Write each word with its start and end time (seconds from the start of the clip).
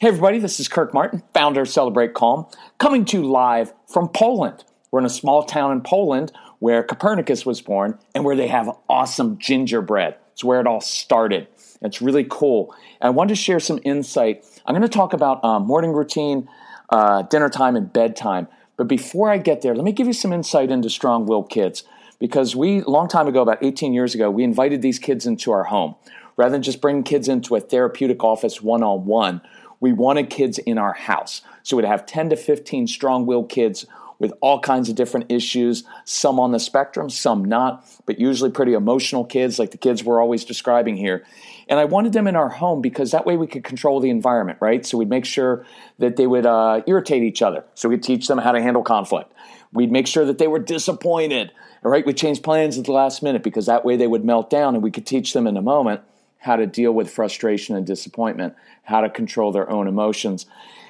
Hey, 0.00 0.08
everybody, 0.08 0.38
this 0.38 0.58
is 0.58 0.68
Kirk 0.68 0.92
Martin, 0.92 1.22
founder 1.32 1.60
of 1.60 1.68
Celebrate 1.68 2.12
Calm, 2.14 2.46
coming 2.78 3.04
to 3.04 3.18
you 3.18 3.24
live 3.24 3.72
from 3.86 4.08
Poland. 4.08 4.64
We're 4.90 4.98
in 4.98 5.06
a 5.06 5.10
small 5.10 5.44
town 5.44 5.70
in 5.70 5.80
Poland 5.82 6.32
where 6.58 6.82
Copernicus 6.82 7.46
was 7.46 7.60
born 7.60 7.98
and 8.14 8.24
where 8.24 8.34
they 8.34 8.48
have 8.48 8.70
awesome 8.88 9.38
gingerbread. 9.38 10.16
It's 10.32 10.42
where 10.42 10.60
it 10.60 10.66
all 10.66 10.80
started. 10.80 11.46
It's 11.82 12.02
really 12.02 12.26
cool. 12.28 12.74
And 13.00 13.08
I 13.08 13.10
wanted 13.10 13.36
to 13.36 13.40
share 13.40 13.60
some 13.60 13.78
insight. 13.84 14.44
I'm 14.66 14.74
going 14.74 14.82
to 14.82 14.88
talk 14.88 15.12
about 15.12 15.44
uh, 15.44 15.60
morning 15.60 15.92
routine, 15.92 16.48
uh, 16.88 17.22
dinner 17.22 17.50
time, 17.50 17.76
and 17.76 17.92
bedtime. 17.92 18.48
But 18.76 18.88
before 18.88 19.30
I 19.30 19.36
get 19.36 19.60
there, 19.60 19.74
let 19.74 19.84
me 19.84 19.92
give 19.92 20.06
you 20.06 20.14
some 20.14 20.32
insight 20.32 20.70
into 20.70 20.90
strong 20.90 21.26
willed 21.26 21.50
kids. 21.50 21.84
Because 22.18 22.56
we, 22.56 22.80
a 22.80 22.88
long 22.88 23.08
time 23.08 23.28
ago, 23.28 23.42
about 23.42 23.62
18 23.62 23.92
years 23.92 24.14
ago, 24.14 24.30
we 24.30 24.42
invited 24.42 24.80
these 24.80 24.98
kids 24.98 25.26
into 25.26 25.52
our 25.52 25.64
home. 25.64 25.96
Rather 26.36 26.52
than 26.52 26.62
just 26.62 26.80
bringing 26.80 27.02
kids 27.02 27.28
into 27.28 27.54
a 27.56 27.60
therapeutic 27.60 28.24
office 28.24 28.62
one 28.62 28.82
on 28.82 29.04
one, 29.04 29.42
we 29.82 29.92
wanted 29.92 30.30
kids 30.30 30.58
in 30.58 30.78
our 30.78 30.92
house. 30.92 31.42
So 31.64 31.76
we'd 31.76 31.84
have 31.84 32.06
10 32.06 32.30
to 32.30 32.36
15 32.36 32.86
strong 32.86 33.26
willed 33.26 33.48
kids 33.48 33.84
with 34.20 34.32
all 34.40 34.60
kinds 34.60 34.88
of 34.88 34.94
different 34.94 35.32
issues, 35.32 35.82
some 36.04 36.38
on 36.38 36.52
the 36.52 36.60
spectrum, 36.60 37.10
some 37.10 37.44
not, 37.44 37.84
but 38.06 38.20
usually 38.20 38.52
pretty 38.52 38.74
emotional 38.74 39.24
kids, 39.24 39.58
like 39.58 39.72
the 39.72 39.76
kids 39.76 40.04
we're 40.04 40.22
always 40.22 40.44
describing 40.44 40.96
here. 40.96 41.26
And 41.68 41.80
I 41.80 41.84
wanted 41.86 42.12
them 42.12 42.28
in 42.28 42.36
our 42.36 42.48
home 42.48 42.80
because 42.80 43.10
that 43.10 43.26
way 43.26 43.36
we 43.36 43.48
could 43.48 43.64
control 43.64 43.98
the 43.98 44.10
environment, 44.10 44.58
right? 44.60 44.86
So 44.86 44.96
we'd 44.96 45.08
make 45.08 45.24
sure 45.24 45.66
that 45.98 46.14
they 46.14 46.28
would 46.28 46.46
uh, 46.46 46.82
irritate 46.86 47.24
each 47.24 47.42
other. 47.42 47.64
So 47.74 47.88
we'd 47.88 48.04
teach 48.04 48.28
them 48.28 48.38
how 48.38 48.52
to 48.52 48.62
handle 48.62 48.84
conflict. 48.84 49.32
We'd 49.72 49.90
make 49.90 50.06
sure 50.06 50.24
that 50.24 50.38
they 50.38 50.46
were 50.46 50.60
disappointed, 50.60 51.50
right? 51.82 52.06
We'd 52.06 52.16
change 52.16 52.42
plans 52.42 52.78
at 52.78 52.84
the 52.84 52.92
last 52.92 53.20
minute 53.20 53.42
because 53.42 53.66
that 53.66 53.84
way 53.84 53.96
they 53.96 54.06
would 54.06 54.24
melt 54.24 54.48
down 54.48 54.76
and 54.76 54.84
we 54.84 54.92
could 54.92 55.06
teach 55.06 55.32
them 55.32 55.48
in 55.48 55.56
a 55.56 55.62
moment 55.62 56.02
how 56.42 56.56
to 56.56 56.66
deal 56.66 56.92
with 56.92 57.08
frustration 57.08 57.76
and 57.76 57.86
disappointment, 57.86 58.54
how 58.82 59.00
to 59.00 59.08
control 59.08 59.52
their 59.52 59.70
own 59.70 59.86
emotions. 59.86 60.44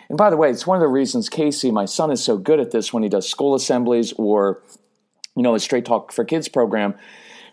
And 0.08 0.16
by 0.16 0.30
the 0.30 0.36
way, 0.36 0.50
it's 0.50 0.66
one 0.66 0.76
of 0.76 0.80
the 0.80 0.88
reasons 0.88 1.28
Casey, 1.28 1.70
my 1.70 1.84
son, 1.84 2.10
is 2.10 2.24
so 2.24 2.38
good 2.38 2.58
at 2.58 2.70
this 2.70 2.90
when 2.92 3.02
he 3.02 3.08
does 3.10 3.28
school 3.28 3.54
assemblies 3.54 4.14
or, 4.14 4.62
you 5.36 5.42
know, 5.42 5.54
a 5.54 5.60
Straight 5.60 5.84
Talk 5.84 6.10
for 6.10 6.24
Kids 6.24 6.48
program, 6.48 6.94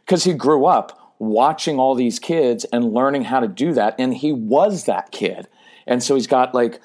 because 0.06 0.24
he 0.24 0.34
grew 0.34 0.66
up 0.66 1.14
watching 1.20 1.78
all 1.78 1.94
these 1.94 2.20
kids 2.20 2.64
and 2.66 2.94
learning 2.94 3.26
how 3.26 3.42
to 3.42 3.50
do 3.50 3.74
that. 3.74 3.96
And 4.00 4.14
he 4.14 4.32
was 4.32 4.86
that 4.86 5.12
kid. 5.12 5.50
And 5.86 6.02
so 6.02 6.16
he's 6.16 6.28
got 6.28 6.56
like 6.56 6.80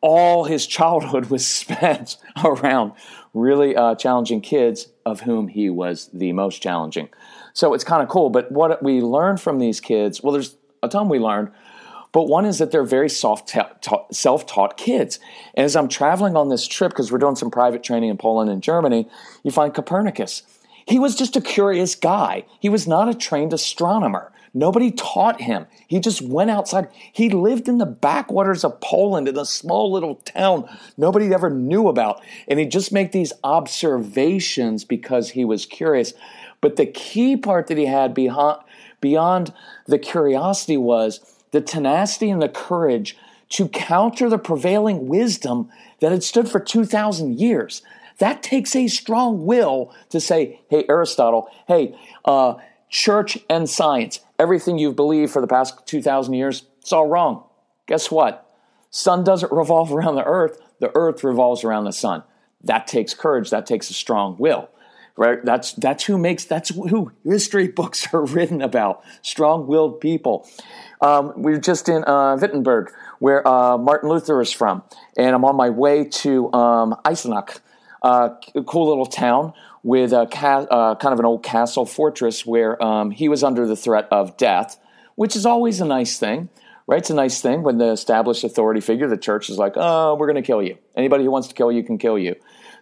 all 0.00 0.44
his 0.44 0.66
childhood 0.76 1.26
was 1.26 1.46
spent 1.46 2.16
around 2.44 2.92
really 3.32 3.76
uh, 3.76 3.94
challenging 3.94 4.40
kids, 4.40 4.88
of 5.04 5.20
whom 5.20 5.46
he 5.46 5.70
was 5.70 6.10
the 6.12 6.32
most 6.32 6.60
challenging. 6.60 7.08
So 7.56 7.72
it's 7.72 7.84
kind 7.84 8.02
of 8.02 8.10
cool. 8.10 8.28
But 8.28 8.52
what 8.52 8.82
we 8.82 9.00
learned 9.00 9.40
from 9.40 9.58
these 9.58 9.80
kids, 9.80 10.22
well, 10.22 10.34
there's 10.34 10.56
a 10.82 10.88
ton 10.88 11.08
we 11.08 11.18
learned, 11.18 11.50
but 12.12 12.28
one 12.28 12.44
is 12.44 12.58
that 12.58 12.70
they're 12.70 12.84
very 12.84 13.08
soft 13.08 13.56
self 14.12 14.46
taught 14.46 14.76
kids. 14.76 15.18
And 15.54 15.64
as 15.64 15.74
I'm 15.74 15.88
traveling 15.88 16.36
on 16.36 16.50
this 16.50 16.66
trip, 16.68 16.90
because 16.90 17.10
we're 17.10 17.16
doing 17.16 17.34
some 17.34 17.50
private 17.50 17.82
training 17.82 18.10
in 18.10 18.18
Poland 18.18 18.50
and 18.50 18.62
Germany, 18.62 19.08
you 19.42 19.50
find 19.50 19.72
Copernicus. 19.72 20.42
He 20.86 20.98
was 20.98 21.16
just 21.16 21.34
a 21.34 21.40
curious 21.40 21.94
guy. 21.94 22.44
He 22.60 22.68
was 22.68 22.86
not 22.86 23.08
a 23.08 23.14
trained 23.14 23.54
astronomer. 23.54 24.32
Nobody 24.52 24.90
taught 24.90 25.40
him. 25.40 25.66
He 25.86 25.98
just 26.00 26.22
went 26.22 26.50
outside. 26.50 26.88
He 27.12 27.28
lived 27.30 27.68
in 27.68 27.78
the 27.78 27.86
backwaters 27.86 28.64
of 28.64 28.80
Poland 28.80 29.28
in 29.28 29.36
a 29.36 29.44
small 29.44 29.92
little 29.92 30.14
town 30.14 30.68
nobody 30.96 31.32
ever 31.34 31.50
knew 31.50 31.88
about. 31.88 32.22
And 32.48 32.58
he'd 32.58 32.70
just 32.70 32.92
make 32.92 33.12
these 33.12 33.34
observations 33.44 34.84
because 34.84 35.30
he 35.30 35.44
was 35.44 35.66
curious. 35.66 36.14
But 36.60 36.76
the 36.76 36.86
key 36.86 37.36
part 37.36 37.66
that 37.66 37.78
he 37.78 37.86
had 37.86 38.14
beyond, 38.14 38.60
beyond 39.00 39.52
the 39.86 39.98
curiosity 39.98 40.76
was 40.76 41.20
the 41.50 41.60
tenacity 41.60 42.30
and 42.30 42.42
the 42.42 42.48
courage 42.48 43.16
to 43.50 43.68
counter 43.68 44.28
the 44.28 44.38
prevailing 44.38 45.06
wisdom 45.06 45.70
that 46.00 46.12
had 46.12 46.22
stood 46.22 46.48
for 46.48 46.60
2,000 46.60 47.38
years. 47.38 47.82
That 48.18 48.42
takes 48.42 48.74
a 48.74 48.88
strong 48.88 49.44
will 49.44 49.94
to 50.10 50.20
say, 50.20 50.60
hey, 50.68 50.84
Aristotle, 50.88 51.48
hey, 51.68 51.96
uh, 52.24 52.54
church 52.88 53.38
and 53.48 53.68
science, 53.68 54.20
everything 54.38 54.78
you've 54.78 54.96
believed 54.96 55.32
for 55.32 55.40
the 55.40 55.46
past 55.46 55.86
2,000 55.86 56.34
years, 56.34 56.64
it's 56.80 56.92
all 56.92 57.06
wrong. 57.06 57.44
Guess 57.86 58.10
what? 58.10 58.50
Sun 58.90 59.24
doesn't 59.24 59.52
revolve 59.52 59.92
around 59.94 60.16
the 60.16 60.24
earth, 60.24 60.58
the 60.80 60.90
earth 60.94 61.22
revolves 61.22 61.62
around 61.62 61.84
the 61.84 61.92
sun. 61.92 62.22
That 62.62 62.86
takes 62.86 63.14
courage, 63.14 63.50
that 63.50 63.66
takes 63.66 63.90
a 63.90 63.94
strong 63.94 64.36
will 64.38 64.70
right? 65.16 65.44
That's 65.44 65.72
that's 65.72 66.04
who 66.04 66.18
makes 66.18 66.44
that's 66.44 66.70
who 66.70 67.12
history 67.24 67.68
books 67.80 68.12
are 68.12 68.24
written 68.24 68.62
about. 68.62 69.02
Strong-willed 69.22 70.00
people. 70.00 70.48
Um, 71.00 71.32
we 71.36 71.52
are 71.52 71.60
just 71.60 71.88
in 71.88 72.04
uh, 72.04 72.36
Wittenberg, 72.40 72.92
where 73.18 73.46
uh, 73.46 73.76
Martin 73.76 74.08
Luther 74.08 74.40
is 74.40 74.52
from, 74.52 74.82
and 75.16 75.34
I'm 75.34 75.44
on 75.44 75.56
my 75.56 75.70
way 75.70 76.04
to 76.04 76.52
um, 76.52 76.96
Eisenach, 77.04 77.60
uh, 78.02 78.30
a 78.54 78.62
cool 78.62 78.88
little 78.88 79.06
town 79.06 79.52
with 79.82 80.12
a 80.12 80.26
ca- 80.26 80.66
uh, 80.70 80.94
kind 80.96 81.12
of 81.12 81.18
an 81.18 81.26
old 81.26 81.42
castle 81.42 81.86
fortress 81.86 82.46
where 82.46 82.82
um, 82.82 83.10
he 83.10 83.28
was 83.28 83.44
under 83.44 83.66
the 83.66 83.76
threat 83.76 84.08
of 84.10 84.36
death, 84.36 84.78
which 85.16 85.36
is 85.36 85.44
always 85.46 85.80
a 85.80 85.84
nice 85.86 86.18
thing. 86.18 86.48
Right, 86.88 87.00
it's 87.00 87.10
a 87.10 87.14
nice 87.14 87.40
thing 87.40 87.64
when 87.64 87.78
the 87.78 87.90
established 87.90 88.44
authority 88.44 88.80
figure, 88.80 89.08
the 89.08 89.16
church, 89.16 89.50
is 89.50 89.58
like, 89.58 89.72
"Oh, 89.74 90.14
we're 90.14 90.28
going 90.28 90.40
to 90.40 90.46
kill 90.46 90.62
you. 90.62 90.78
Anybody 90.96 91.24
who 91.24 91.32
wants 91.32 91.48
to 91.48 91.54
kill 91.54 91.72
you 91.72 91.82
can 91.82 91.98
kill 91.98 92.16
you." 92.16 92.36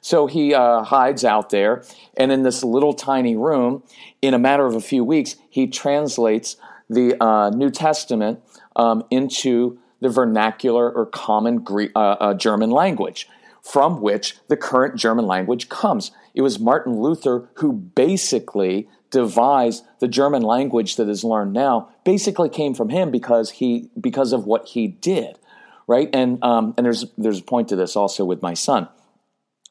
So 0.04 0.26
he 0.26 0.52
uh, 0.52 0.82
hides 0.82 1.24
out 1.24 1.48
there, 1.48 1.82
and 2.14 2.30
in 2.30 2.42
this 2.42 2.62
little 2.62 2.92
tiny 2.92 3.36
room, 3.36 3.82
in 4.20 4.34
a 4.34 4.38
matter 4.38 4.66
of 4.66 4.74
a 4.74 4.80
few 4.82 5.02
weeks, 5.02 5.36
he 5.48 5.66
translates 5.66 6.56
the 6.90 7.16
uh, 7.24 7.48
New 7.48 7.70
Testament 7.70 8.40
um, 8.76 9.04
into 9.10 9.78
the 10.02 10.10
vernacular 10.10 10.92
or 10.92 11.06
common 11.06 11.60
Greek, 11.60 11.90
uh, 11.96 12.16
uh, 12.20 12.34
German 12.34 12.70
language, 12.70 13.30
from 13.62 14.02
which 14.02 14.36
the 14.48 14.58
current 14.58 14.96
German 14.96 15.26
language 15.26 15.70
comes. 15.70 16.10
It 16.34 16.42
was 16.42 16.58
Martin 16.58 17.00
Luther 17.00 17.48
who 17.54 17.72
basically 17.72 18.86
devised 19.10 19.84
the 20.00 20.08
German 20.08 20.42
language 20.42 20.96
that 20.96 21.08
is 21.08 21.24
learned 21.24 21.54
now. 21.54 21.88
Basically, 22.04 22.50
came 22.50 22.74
from 22.74 22.90
him 22.90 23.10
because 23.10 23.52
he 23.52 23.88
because 23.98 24.34
of 24.34 24.44
what 24.44 24.66
he 24.68 24.86
did 24.86 25.38
right? 25.86 26.08
And 26.14 26.42
um, 26.42 26.74
and 26.76 26.84
there's 26.86 27.04
there's 27.18 27.40
a 27.40 27.42
point 27.42 27.68
to 27.68 27.76
this 27.76 27.96
also 27.96 28.24
with 28.24 28.42
my 28.42 28.54
son. 28.54 28.88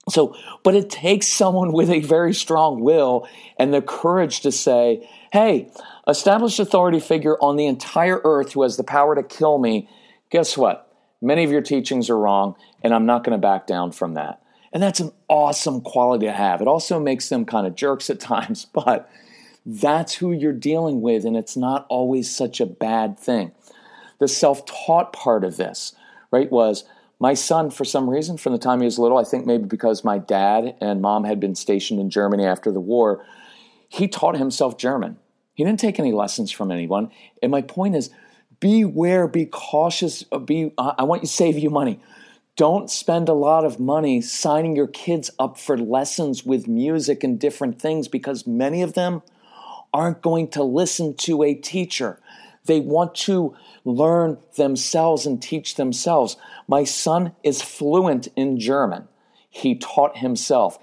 So, 0.09 0.35
but 0.63 0.75
it 0.75 0.89
takes 0.89 1.27
someone 1.27 1.71
with 1.71 1.89
a 1.89 2.01
very 2.01 2.33
strong 2.33 2.81
will 2.81 3.27
and 3.57 3.73
the 3.73 3.81
courage 3.81 4.41
to 4.41 4.51
say, 4.51 5.07
"Hey, 5.31 5.71
established 6.07 6.59
authority 6.59 6.99
figure 6.99 7.37
on 7.41 7.55
the 7.55 7.67
entire 7.67 8.19
earth 8.25 8.53
who 8.53 8.63
has 8.63 8.75
the 8.75 8.83
power 8.83 9.15
to 9.15 9.23
kill 9.23 9.59
me. 9.59 9.87
Guess 10.29 10.57
what? 10.57 10.91
Many 11.21 11.45
of 11.45 11.51
your 11.51 11.61
teachings 11.61 12.09
are 12.09 12.19
wrong, 12.19 12.55
and 12.83 12.93
I'm 12.93 13.05
not 13.05 13.23
going 13.23 13.31
to 13.31 13.41
back 13.41 13.65
down 13.65 13.91
from 13.91 14.15
that." 14.15 14.41
And 14.73 14.81
that's 14.81 14.99
an 14.99 15.11
awesome 15.29 15.81
quality 15.81 16.25
to 16.25 16.31
have. 16.33 16.59
It 16.59 16.67
also 16.67 16.99
makes 16.99 17.29
them 17.29 17.45
kind 17.45 17.67
of 17.67 17.75
jerks 17.75 18.09
at 18.09 18.19
times, 18.33 18.65
but 18.65 19.09
that's 19.65 20.15
who 20.15 20.31
you're 20.31 20.51
dealing 20.51 21.01
with, 21.01 21.23
and 21.23 21.37
it's 21.37 21.55
not 21.55 21.85
always 21.89 22.33
such 22.35 22.59
a 22.59 22.65
bad 22.65 23.17
thing. 23.17 23.51
The 24.19 24.27
self 24.27 24.65
taught 24.65 25.13
part 25.13 25.43
of 25.43 25.57
this, 25.57 25.95
right, 26.31 26.51
was 26.51 26.83
my 27.23 27.35
son, 27.35 27.69
for 27.69 27.85
some 27.85 28.09
reason, 28.09 28.35
from 28.35 28.51
the 28.51 28.59
time 28.59 28.81
he 28.81 28.85
was 28.85 28.99
little, 28.99 29.17
I 29.17 29.23
think 29.23 29.45
maybe 29.45 29.63
because 29.63 30.03
my 30.03 30.17
dad 30.17 30.75
and 30.81 31.01
mom 31.01 31.23
had 31.23 31.39
been 31.39 31.55
stationed 31.55 32.01
in 32.01 32.09
Germany 32.09 32.45
after 32.45 32.69
the 32.69 32.81
war, 32.81 33.25
he 33.87 34.09
taught 34.09 34.35
himself 34.35 34.77
German. 34.77 35.15
He 35.53 35.63
didn't 35.63 35.79
take 35.79 35.99
any 35.99 36.11
lessons 36.11 36.51
from 36.51 36.69
anyone. 36.69 37.11
And 37.41 37.49
my 37.49 37.61
point 37.61 37.95
is 37.95 38.09
beware, 38.59 39.29
be 39.29 39.45
cautious, 39.45 40.25
uh, 40.33 40.37
be, 40.37 40.73
I 40.77 41.03
want 41.03 41.21
you 41.21 41.27
to 41.27 41.33
save 41.33 41.57
you 41.57 41.69
money. 41.69 42.01
Don't 42.57 42.91
spend 42.91 43.29
a 43.29 43.33
lot 43.33 43.63
of 43.63 43.79
money 43.79 44.19
signing 44.19 44.75
your 44.75 44.87
kids 44.87 45.31
up 45.39 45.57
for 45.57 45.77
lessons 45.77 46.45
with 46.45 46.67
music 46.67 47.23
and 47.23 47.39
different 47.39 47.81
things 47.81 48.09
because 48.09 48.45
many 48.45 48.81
of 48.81 48.95
them 48.95 49.21
aren't 49.93 50.21
going 50.21 50.49
to 50.49 50.63
listen 50.63 51.15
to 51.19 51.41
a 51.43 51.55
teacher. 51.55 52.19
They 52.65 52.81
want 52.81 53.15
to 53.15 53.55
learn 53.85 54.37
themselves 54.55 55.25
and 55.25 55.41
teach 55.41 55.75
themselves. 55.75 56.37
My 56.67 56.83
son 56.83 57.33
is 57.43 57.61
fluent 57.61 58.27
in 58.35 58.59
German. 58.59 59.07
He 59.49 59.75
taught 59.75 60.17
himself 60.17 60.79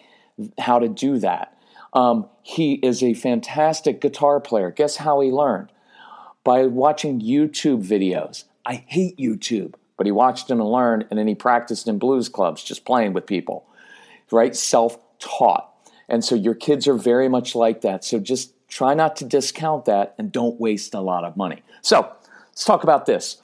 how 0.59 0.79
to 0.79 0.89
do 0.89 1.19
that. 1.19 1.57
Um, 1.93 2.29
he 2.43 2.75
is 2.75 3.03
a 3.03 3.15
fantastic 3.15 4.01
guitar 4.01 4.41
player. 4.41 4.71
Guess 4.71 4.97
how 4.97 5.21
he 5.21 5.31
learned? 5.31 5.71
By 6.45 6.67
watching 6.67 7.21
YouTube 7.21 7.85
videos. 7.87 8.45
I 8.65 8.85
hate 8.87 9.17
YouTube, 9.17 9.75
but 9.97 10.07
he 10.07 10.13
watched 10.13 10.49
them 10.49 10.61
and 10.61 10.71
learned, 10.71 11.07
and 11.11 11.19
then 11.19 11.27
he 11.27 11.35
practiced 11.35 11.89
in 11.89 11.99
blues 11.99 12.29
clubs, 12.29 12.63
just 12.63 12.85
playing 12.85 13.13
with 13.13 13.27
people, 13.27 13.67
right? 14.31 14.55
Self 14.55 14.99
taught. 15.19 15.67
And 16.09 16.25
so 16.25 16.35
your 16.35 16.55
kids 16.55 16.87
are 16.87 16.95
very 16.95 17.29
much 17.29 17.55
like 17.55 17.81
that. 17.81 18.05
So 18.05 18.19
just 18.19 18.53
Try 18.71 18.95
not 18.95 19.17
to 19.17 19.25
discount 19.25 19.87
that 19.87 20.15
and 20.17 20.31
don't 20.31 20.59
waste 20.61 20.95
a 20.95 21.01
lot 21.01 21.25
of 21.25 21.37
money. 21.37 21.63
So 21.83 22.11
let's 22.61 22.67
talk 22.67 22.83
about 22.83 23.07
this 23.07 23.39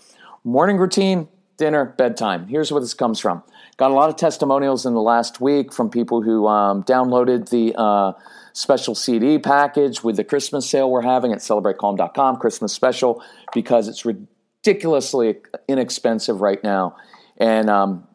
morning 0.45 0.77
routine, 0.77 1.27
dinner, 1.57 1.87
bedtime. 1.87 2.47
Here's 2.49 2.71
where 2.71 2.83
this 2.83 2.93
comes 2.93 3.19
from. 3.19 3.43
Got 3.79 3.91
a 3.91 3.95
lot 3.95 4.11
of 4.11 4.17
testimonials 4.17 4.85
in 4.85 4.93
the 4.93 5.01
last 5.01 5.41
week 5.41 5.73
from 5.73 5.89
people 5.89 6.21
who 6.21 6.47
um, 6.47 6.83
downloaded 6.83 7.49
the 7.49 7.75
uh, 7.79 8.13
special 8.53 8.95
CD 8.95 9.39
package 9.39 10.05
with 10.05 10.17
the 10.17 10.25
Christmas 10.25 10.69
sale 10.69 10.91
we're 10.91 11.01
having 11.01 11.33
at 11.33 11.39
celebratecalm.com, 11.39 12.37
Christmas 12.37 12.75
special, 12.75 13.23
because 13.55 13.89
it's 13.89 14.05
ridiculously 14.05 15.37
inexpensive 15.67 16.43
right 16.43 16.63
now. 16.63 16.95
And 17.39 17.71
um, 17.71 18.07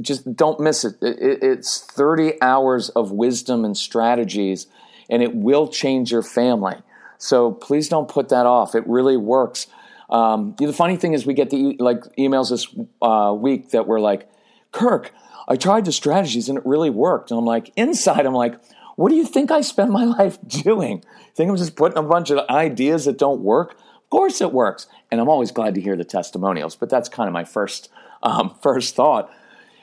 just 0.00 0.34
don't 0.34 0.58
miss 0.58 0.84
it. 0.84 0.96
It's 1.00 1.82
30 1.82 2.32
hours 2.42 2.88
of 2.88 3.12
wisdom 3.12 3.64
and 3.64 3.76
strategies 3.76 4.66
and 5.08 5.22
it 5.22 5.36
will 5.36 5.68
change 5.68 6.10
your 6.10 6.24
family. 6.24 6.78
So 7.18 7.52
please 7.52 7.88
don't 7.88 8.08
put 8.08 8.28
that 8.30 8.44
off. 8.44 8.74
It 8.74 8.84
really 8.88 9.16
works. 9.16 9.68
Um, 10.10 10.54
the 10.58 10.72
funny 10.72 10.96
thing 10.96 11.12
is, 11.12 11.26
we 11.26 11.34
get 11.34 11.50
the 11.50 11.76
like 11.78 12.00
emails 12.18 12.50
this 12.50 12.66
uh, 13.02 13.34
week 13.38 13.70
that 13.70 13.86
were 13.86 14.00
like, 14.00 14.28
"Kirk, 14.72 15.12
I 15.46 15.56
tried 15.56 15.84
the 15.84 15.92
strategies 15.92 16.48
and 16.48 16.58
it 16.58 16.66
really 16.66 16.90
worked." 16.90 17.30
And 17.30 17.38
I'm 17.38 17.46
like, 17.46 17.72
inside, 17.76 18.26
I'm 18.26 18.34
like, 18.34 18.58
"What 18.96 19.10
do 19.10 19.16
you 19.16 19.26
think 19.26 19.50
I 19.50 19.60
spend 19.60 19.90
my 19.90 20.04
life 20.18 20.38
doing? 20.46 21.04
Think 21.34 21.50
I'm 21.50 21.56
just 21.56 21.76
putting 21.76 21.98
a 21.98 22.02
bunch 22.02 22.30
of 22.30 22.48
ideas 22.48 23.04
that 23.04 23.18
don't 23.18 23.40
work? 23.40 23.72
Of 24.02 24.10
course 24.10 24.40
it 24.40 24.52
works." 24.52 24.86
And 25.10 25.20
I'm 25.20 25.28
always 25.28 25.52
glad 25.52 25.74
to 25.74 25.80
hear 25.80 25.96
the 25.96 26.04
testimonials, 26.04 26.76
but 26.76 26.88
that's 26.88 27.08
kind 27.08 27.28
of 27.28 27.32
my 27.32 27.44
first 27.44 27.90
um, 28.22 28.54
first 28.62 28.94
thought. 28.94 29.30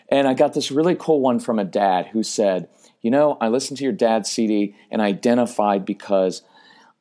And 0.10 0.28
I 0.28 0.34
got 0.34 0.54
this 0.54 0.72
really 0.72 0.96
cool 0.96 1.20
one 1.20 1.40
from 1.40 1.58
a 1.58 1.64
dad 1.64 2.08
who 2.08 2.22
said, 2.22 2.70
you 3.02 3.12
know, 3.12 3.38
I 3.42 3.50
listened 3.50 3.78
to 3.78 3.84
your 3.84 3.94
dad's 3.94 4.32
CD 4.32 4.76
and 4.92 5.02
identified 5.02 5.86
because 5.86 6.42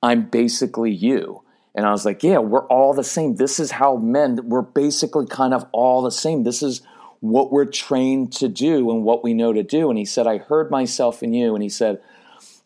I'm 0.02 0.28
basically 0.28 0.92
you. 0.92 1.43
And 1.74 1.84
I 1.84 1.90
was 1.90 2.04
like, 2.04 2.22
yeah, 2.22 2.38
we're 2.38 2.66
all 2.66 2.94
the 2.94 3.04
same. 3.04 3.36
This 3.36 3.58
is 3.58 3.72
how 3.72 3.96
men, 3.96 4.38
we're 4.44 4.62
basically 4.62 5.26
kind 5.26 5.52
of 5.52 5.66
all 5.72 6.02
the 6.02 6.10
same. 6.10 6.44
This 6.44 6.62
is 6.62 6.82
what 7.20 7.50
we're 7.50 7.64
trained 7.64 8.32
to 8.34 8.48
do 8.48 8.90
and 8.90 9.02
what 9.02 9.24
we 9.24 9.34
know 9.34 9.52
to 9.52 9.62
do. 9.62 9.88
And 9.88 9.98
he 9.98 10.04
said, 10.04 10.26
I 10.26 10.38
heard 10.38 10.70
myself 10.70 11.22
in 11.22 11.32
you. 11.32 11.54
And 11.54 11.62
he 11.62 11.68
said, 11.68 12.00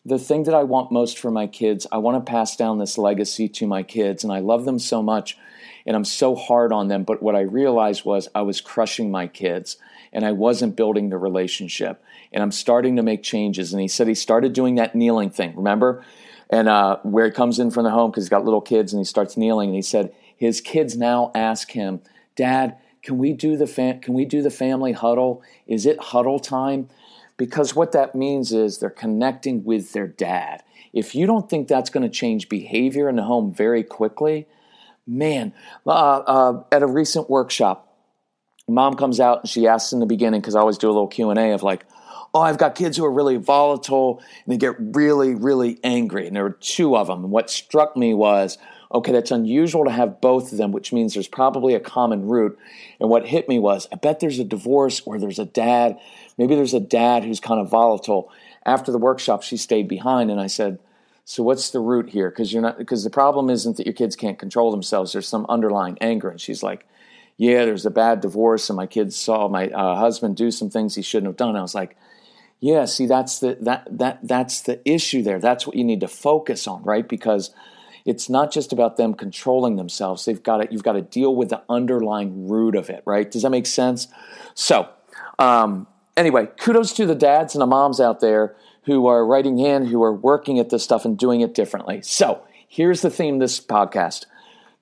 the 0.05 0.19
thing 0.19 0.43
that 0.43 0.53
I 0.53 0.63
want 0.63 0.91
most 0.91 1.17
for 1.17 1.31
my 1.31 1.47
kids, 1.47 1.87
I 1.91 1.97
want 1.97 2.23
to 2.23 2.31
pass 2.31 2.55
down 2.55 2.77
this 2.77 2.97
legacy 2.97 3.49
to 3.49 3.67
my 3.67 3.83
kids. 3.83 4.23
And 4.23 4.31
I 4.31 4.39
love 4.39 4.65
them 4.65 4.79
so 4.79 5.01
much. 5.01 5.37
And 5.85 5.95
I'm 5.95 6.05
so 6.05 6.35
hard 6.35 6.71
on 6.71 6.87
them. 6.87 7.03
But 7.03 7.23
what 7.23 7.35
I 7.35 7.41
realized 7.41 8.05
was 8.05 8.27
I 8.35 8.43
was 8.43 8.61
crushing 8.61 9.11
my 9.11 9.27
kids 9.27 9.77
and 10.13 10.25
I 10.25 10.33
wasn't 10.33 10.75
building 10.75 11.09
the 11.09 11.17
relationship 11.17 12.03
and 12.31 12.43
I'm 12.43 12.51
starting 12.51 12.95
to 12.97 13.03
make 13.03 13.23
changes. 13.23 13.73
And 13.73 13.81
he 13.81 13.87
said 13.87 14.07
he 14.07 14.15
started 14.15 14.53
doing 14.53 14.75
that 14.75 14.95
kneeling 14.95 15.29
thing, 15.29 15.55
remember? 15.55 16.03
And 16.49 16.67
uh, 16.67 16.97
where 17.03 17.25
he 17.25 17.31
comes 17.31 17.59
in 17.59 17.69
from 17.71 17.83
the 17.83 17.91
home 17.91 18.11
because 18.11 18.23
he's 18.23 18.29
got 18.29 18.43
little 18.43 18.61
kids 18.61 18.91
and 18.91 18.99
he 18.99 19.05
starts 19.05 19.37
kneeling. 19.37 19.69
And 19.69 19.75
he 19.75 19.81
said 19.81 20.13
his 20.35 20.61
kids 20.61 20.97
now 20.97 21.31
ask 21.35 21.71
him, 21.71 22.01
Dad, 22.35 22.77
can 23.03 23.17
we 23.17 23.33
do 23.33 23.55
the 23.55 23.67
fam- 23.67 23.99
can 23.99 24.13
we 24.13 24.25
do 24.25 24.41
the 24.41 24.49
family 24.49 24.93
huddle? 24.93 25.43
Is 25.67 25.85
it 25.85 25.99
huddle 25.99 26.39
time? 26.39 26.89
Because 27.37 27.75
what 27.75 27.91
that 27.93 28.15
means 28.15 28.51
is 28.51 28.79
they're 28.79 28.89
connecting 28.89 29.63
with 29.63 29.93
their 29.93 30.07
dad. 30.07 30.63
If 30.91 31.15
you 31.15 31.25
don't 31.25 31.49
think 31.49 31.67
that's 31.67 31.89
going 31.89 32.03
to 32.03 32.09
change 32.09 32.49
behavior 32.49 33.07
in 33.07 33.15
the 33.15 33.23
home 33.23 33.53
very 33.53 33.83
quickly, 33.83 34.47
man, 35.07 35.53
uh, 35.85 35.89
uh, 35.89 36.63
at 36.71 36.83
a 36.83 36.87
recent 36.87 37.29
workshop, 37.29 37.95
mom 38.67 38.95
comes 38.95 39.19
out 39.19 39.41
and 39.41 39.49
she 39.49 39.67
asks 39.67 39.93
in 39.93 39.99
the 39.99 40.05
beginning 40.05 40.41
because 40.41 40.55
I 40.55 40.59
always 40.59 40.77
do 40.77 40.87
a 40.87 40.91
little 40.91 41.07
Q 41.07 41.29
and 41.29 41.39
A 41.39 41.51
of 41.51 41.63
like, 41.63 41.85
oh, 42.33 42.41
I've 42.41 42.57
got 42.57 42.75
kids 42.75 42.97
who 42.97 43.05
are 43.05 43.11
really 43.11 43.37
volatile 43.37 44.21
and 44.45 44.53
they 44.53 44.57
get 44.57 44.75
really, 44.79 45.35
really 45.35 45.79
angry. 45.83 46.27
And 46.27 46.35
there 46.35 46.43
were 46.43 46.57
two 46.59 46.95
of 46.95 47.07
them. 47.07 47.23
And 47.23 47.31
what 47.31 47.49
struck 47.49 47.97
me 47.97 48.13
was, 48.13 48.57
okay, 48.91 49.11
that's 49.11 49.31
unusual 49.31 49.85
to 49.85 49.91
have 49.91 50.21
both 50.21 50.51
of 50.51 50.57
them, 50.57 50.71
which 50.71 50.93
means 50.93 51.13
there's 51.13 51.27
probably 51.27 51.73
a 51.73 51.79
common 51.79 52.27
root. 52.27 52.57
And 52.99 53.09
what 53.09 53.27
hit 53.27 53.47
me 53.47 53.59
was, 53.59 53.87
I 53.91 53.95
bet 53.95 54.19
there's 54.19 54.39
a 54.39 54.43
divorce 54.43 55.01
or 55.05 55.19
there's 55.19 55.39
a 55.39 55.45
dad. 55.45 55.99
Maybe 56.37 56.55
there's 56.55 56.73
a 56.73 56.79
dad 56.79 57.23
who's 57.23 57.39
kind 57.39 57.59
of 57.59 57.69
volatile. 57.69 58.31
After 58.65 58.91
the 58.91 58.97
workshop, 58.97 59.41
she 59.41 59.57
stayed 59.57 59.87
behind, 59.87 60.29
and 60.29 60.39
I 60.39 60.47
said, 60.47 60.79
so 61.29 61.43
what's 61.43 61.69
the 61.69 61.79
root 61.79 62.09
here? 62.09 62.31
Because 62.31 62.51
you're 62.51 62.63
not 62.63 62.79
because 62.79 63.03
the 63.03 63.11
problem 63.11 63.51
isn't 63.51 63.77
that 63.77 63.85
your 63.85 63.93
kids 63.93 64.15
can't 64.15 64.39
control 64.39 64.71
themselves. 64.71 65.13
There's 65.13 65.27
some 65.27 65.45
underlying 65.47 65.95
anger, 66.01 66.27
and 66.27 66.41
she's 66.41 66.63
like, 66.63 66.87
"Yeah, 67.37 67.65
there's 67.65 67.85
a 67.85 67.91
bad 67.91 68.21
divorce, 68.21 68.67
and 68.67 68.77
my 68.77 68.87
kids 68.87 69.15
saw 69.15 69.47
my 69.47 69.67
uh, 69.69 69.95
husband 69.95 70.37
do 70.37 70.49
some 70.49 70.71
things 70.71 70.95
he 70.95 71.03
shouldn't 71.03 71.27
have 71.27 71.37
done." 71.37 71.55
I 71.55 71.61
was 71.61 71.75
like, 71.75 71.95
yeah, 72.59 72.85
see 72.85 73.05
that's 73.05 73.39
the 73.39 73.57
that 73.61 73.87
that 73.89 74.19
that's 74.23 74.61
the 74.61 74.81
issue 74.89 75.23
there. 75.23 75.39
That's 75.39 75.65
what 75.65 75.75
you 75.75 75.83
need 75.83 76.01
to 76.01 76.07
focus 76.07 76.67
on, 76.67 76.83
right? 76.83 77.07
Because 77.07 77.51
it's 78.05 78.29
not 78.29 78.51
just 78.51 78.73
about 78.73 78.97
them 78.97 79.13
controlling 79.13 79.75
themselves. 79.75 80.25
They've 80.25 80.41
got 80.41 80.57
to, 80.57 80.67
you've 80.71 80.83
got 80.83 80.93
to 80.93 81.01
deal 81.01 81.35
with 81.35 81.49
the 81.49 81.61
underlying 81.69 82.47
root 82.47 82.75
of 82.75 82.89
it, 82.89 83.03
right? 83.05 83.29
Does 83.29 83.43
that 83.43 83.49
make 83.49 83.67
sense? 83.67 84.07
So, 84.55 84.89
um, 85.37 85.85
anyway, 86.17 86.47
kudos 86.59 86.93
to 86.93 87.05
the 87.05 87.15
dads 87.15 87.55
and 87.55 87.61
the 87.61 87.67
moms 87.67 87.99
out 87.99 88.19
there 88.19 88.55
who 88.85 89.07
are 89.07 89.25
writing 89.25 89.59
in, 89.59 89.85
who 89.85 90.01
are 90.03 90.13
working 90.13 90.59
at 90.59 90.69
this 90.69 90.83
stuff 90.83 91.05
and 91.05 91.17
doing 91.17 91.41
it 91.41 91.53
differently. 91.53 92.01
So, 92.01 92.41
here's 92.67 93.01
the 93.01 93.09
theme 93.09 93.35
of 93.35 93.41
this 93.41 93.59
podcast. 93.59 94.25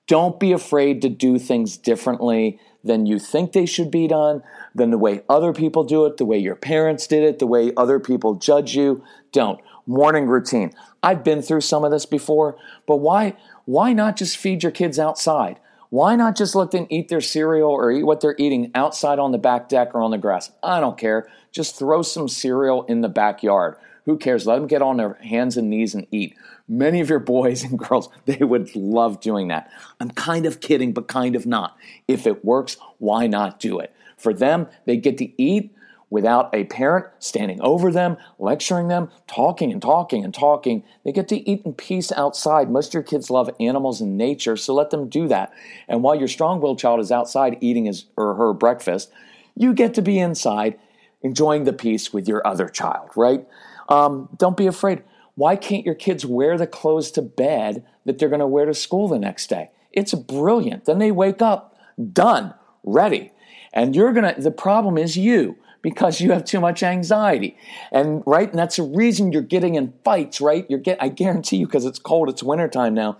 Don't 0.06 0.40
be 0.40 0.52
afraid 0.52 1.02
to 1.02 1.08
do 1.08 1.38
things 1.38 1.76
differently 1.76 2.58
than 2.84 3.06
you 3.06 3.18
think 3.18 3.52
they 3.52 3.66
should 3.66 3.90
be 3.90 4.06
done, 4.06 4.42
than 4.74 4.90
the 4.90 4.98
way 4.98 5.22
other 5.28 5.52
people 5.52 5.84
do 5.84 6.06
it, 6.06 6.16
the 6.16 6.24
way 6.24 6.38
your 6.38 6.54
parents 6.54 7.06
did 7.06 7.22
it, 7.22 7.38
the 7.38 7.46
way 7.46 7.72
other 7.76 7.98
people 7.98 8.34
judge 8.34 8.74
you. 8.74 9.02
Don't. 9.32 9.60
Morning 9.86 10.26
routine. 10.26 10.72
I've 11.02 11.24
been 11.24 11.42
through 11.42 11.62
some 11.62 11.84
of 11.84 11.90
this 11.90 12.06
before, 12.06 12.56
but 12.86 12.96
why 12.96 13.36
why 13.64 13.92
not 13.92 14.16
just 14.16 14.36
feed 14.36 14.62
your 14.62 14.72
kids 14.72 14.98
outside? 14.98 15.58
Why 15.90 16.16
not 16.16 16.36
just 16.36 16.54
let 16.54 16.70
them 16.70 16.86
eat 16.90 17.08
their 17.08 17.20
cereal 17.20 17.70
or 17.70 17.90
eat 17.90 18.02
what 18.02 18.20
they're 18.20 18.34
eating 18.38 18.70
outside 18.74 19.18
on 19.18 19.32
the 19.32 19.38
back 19.38 19.68
deck 19.68 19.94
or 19.94 20.02
on 20.02 20.10
the 20.10 20.18
grass? 20.18 20.50
I 20.62 20.80
don't 20.80 20.98
care. 20.98 21.28
Just 21.50 21.78
throw 21.78 22.02
some 22.02 22.28
cereal 22.28 22.82
in 22.84 23.00
the 23.00 23.08
backyard. 23.08 23.76
Who 24.04 24.18
cares? 24.18 24.46
Let 24.46 24.56
them 24.56 24.66
get 24.66 24.82
on 24.82 24.98
their 24.98 25.14
hands 25.14 25.56
and 25.56 25.70
knees 25.70 25.94
and 25.94 26.06
eat. 26.10 26.34
Many 26.68 27.00
of 27.00 27.08
your 27.08 27.18
boys 27.18 27.62
and 27.64 27.78
girls, 27.78 28.08
they 28.26 28.38
would 28.38 28.74
love 28.76 29.20
doing 29.20 29.48
that. 29.48 29.70
I'm 30.00 30.10
kind 30.10 30.46
of 30.46 30.60
kidding, 30.60 30.92
but 30.92 31.08
kind 31.08 31.34
of 31.34 31.46
not. 31.46 31.76
If 32.06 32.26
it 32.26 32.44
works, 32.44 32.76
why 32.98 33.26
not 33.26 33.60
do 33.60 33.78
it? 33.78 33.94
For 34.16 34.34
them, 34.34 34.66
they 34.84 34.96
get 34.96 35.18
to 35.18 35.42
eat 35.42 35.72
without 36.10 36.54
a 36.54 36.64
parent 36.64 37.06
standing 37.18 37.60
over 37.60 37.92
them, 37.92 38.16
lecturing 38.38 38.88
them, 38.88 39.10
talking 39.26 39.70
and 39.70 39.82
talking 39.82 40.24
and 40.24 40.32
talking. 40.32 40.82
They 41.04 41.12
get 41.12 41.28
to 41.28 41.48
eat 41.48 41.62
in 41.64 41.74
peace 41.74 42.10
outside. 42.12 42.70
Most 42.70 42.88
of 42.88 42.94
your 42.94 43.02
kids 43.02 43.30
love 43.30 43.50
animals 43.60 44.00
and 44.00 44.16
nature, 44.16 44.56
so 44.56 44.74
let 44.74 44.90
them 44.90 45.08
do 45.08 45.28
that. 45.28 45.52
And 45.86 46.02
while 46.02 46.14
your 46.14 46.28
strong 46.28 46.60
willed 46.60 46.78
child 46.78 47.00
is 47.00 47.12
outside 47.12 47.58
eating 47.60 47.84
his 47.84 48.06
or 48.16 48.34
her 48.34 48.52
breakfast, 48.52 49.12
you 49.54 49.74
get 49.74 49.94
to 49.94 50.02
be 50.02 50.18
inside 50.18 50.78
enjoying 51.22 51.64
the 51.64 51.72
peace 51.72 52.12
with 52.12 52.28
your 52.28 52.46
other 52.46 52.68
child, 52.68 53.10
right? 53.16 53.46
Um, 53.88 54.28
don't 54.36 54.56
be 54.56 54.66
afraid. 54.66 55.02
Why 55.38 55.54
can't 55.54 55.86
your 55.86 55.94
kids 55.94 56.26
wear 56.26 56.58
the 56.58 56.66
clothes 56.66 57.12
to 57.12 57.22
bed 57.22 57.84
that 58.04 58.18
they're 58.18 58.28
going 58.28 58.40
to 58.40 58.46
wear 58.48 58.66
to 58.66 58.74
school 58.74 59.06
the 59.06 59.20
next 59.20 59.48
day? 59.48 59.70
It's 59.92 60.12
brilliant. 60.12 60.84
Then 60.84 60.98
they 60.98 61.12
wake 61.12 61.40
up, 61.40 61.78
done, 62.12 62.54
ready. 62.82 63.30
And 63.72 63.94
you're 63.94 64.12
going 64.12 64.34
to, 64.34 64.40
the 64.40 64.50
problem 64.50 64.98
is 64.98 65.16
you 65.16 65.56
because 65.80 66.20
you 66.20 66.32
have 66.32 66.44
too 66.44 66.58
much 66.58 66.82
anxiety. 66.82 67.56
And 67.92 68.24
right, 68.26 68.50
and 68.50 68.58
that's 68.58 68.78
the 68.78 68.82
reason 68.82 69.30
you're 69.30 69.42
getting 69.42 69.76
in 69.76 69.94
fights, 70.02 70.40
right? 70.40 70.66
You're 70.68 70.80
get 70.80 71.00
I 71.00 71.06
guarantee 71.06 71.58
you 71.58 71.66
because 71.66 71.84
it's 71.84 72.00
cold, 72.00 72.28
it's 72.28 72.42
wintertime 72.42 72.94
now. 72.94 73.16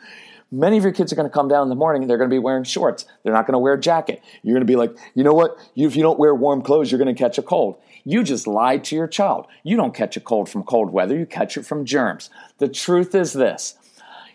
Many 0.50 0.76
of 0.76 0.82
your 0.82 0.92
kids 0.92 1.12
are 1.12 1.16
going 1.16 1.28
to 1.28 1.32
come 1.32 1.46
down 1.46 1.62
in 1.62 1.68
the 1.68 1.76
morning 1.76 2.02
and 2.02 2.10
they're 2.10 2.18
going 2.18 2.30
to 2.30 2.34
be 2.34 2.40
wearing 2.40 2.64
shorts. 2.64 3.04
They're 3.22 3.32
not 3.32 3.46
going 3.46 3.52
to 3.52 3.60
wear 3.60 3.74
a 3.74 3.80
jacket. 3.80 4.24
You're 4.42 4.54
going 4.54 4.66
to 4.66 4.72
be 4.72 4.76
like, 4.76 4.96
you 5.14 5.22
know 5.22 5.34
what? 5.34 5.56
If 5.76 5.94
you 5.94 6.02
don't 6.02 6.18
wear 6.18 6.34
warm 6.34 6.62
clothes, 6.62 6.90
you're 6.90 6.98
going 6.98 7.14
to 7.14 7.22
catch 7.22 7.38
a 7.38 7.42
cold. 7.42 7.78
You 8.04 8.22
just 8.22 8.46
lied 8.46 8.84
to 8.84 8.96
your 8.96 9.08
child. 9.08 9.46
You 9.62 9.76
don't 9.76 9.94
catch 9.94 10.16
a 10.16 10.20
cold 10.20 10.48
from 10.48 10.62
cold 10.62 10.90
weather, 10.90 11.16
you 11.16 11.26
catch 11.26 11.56
it 11.56 11.66
from 11.66 11.84
germs. 11.84 12.30
The 12.58 12.68
truth 12.68 13.14
is 13.14 13.32
this 13.32 13.76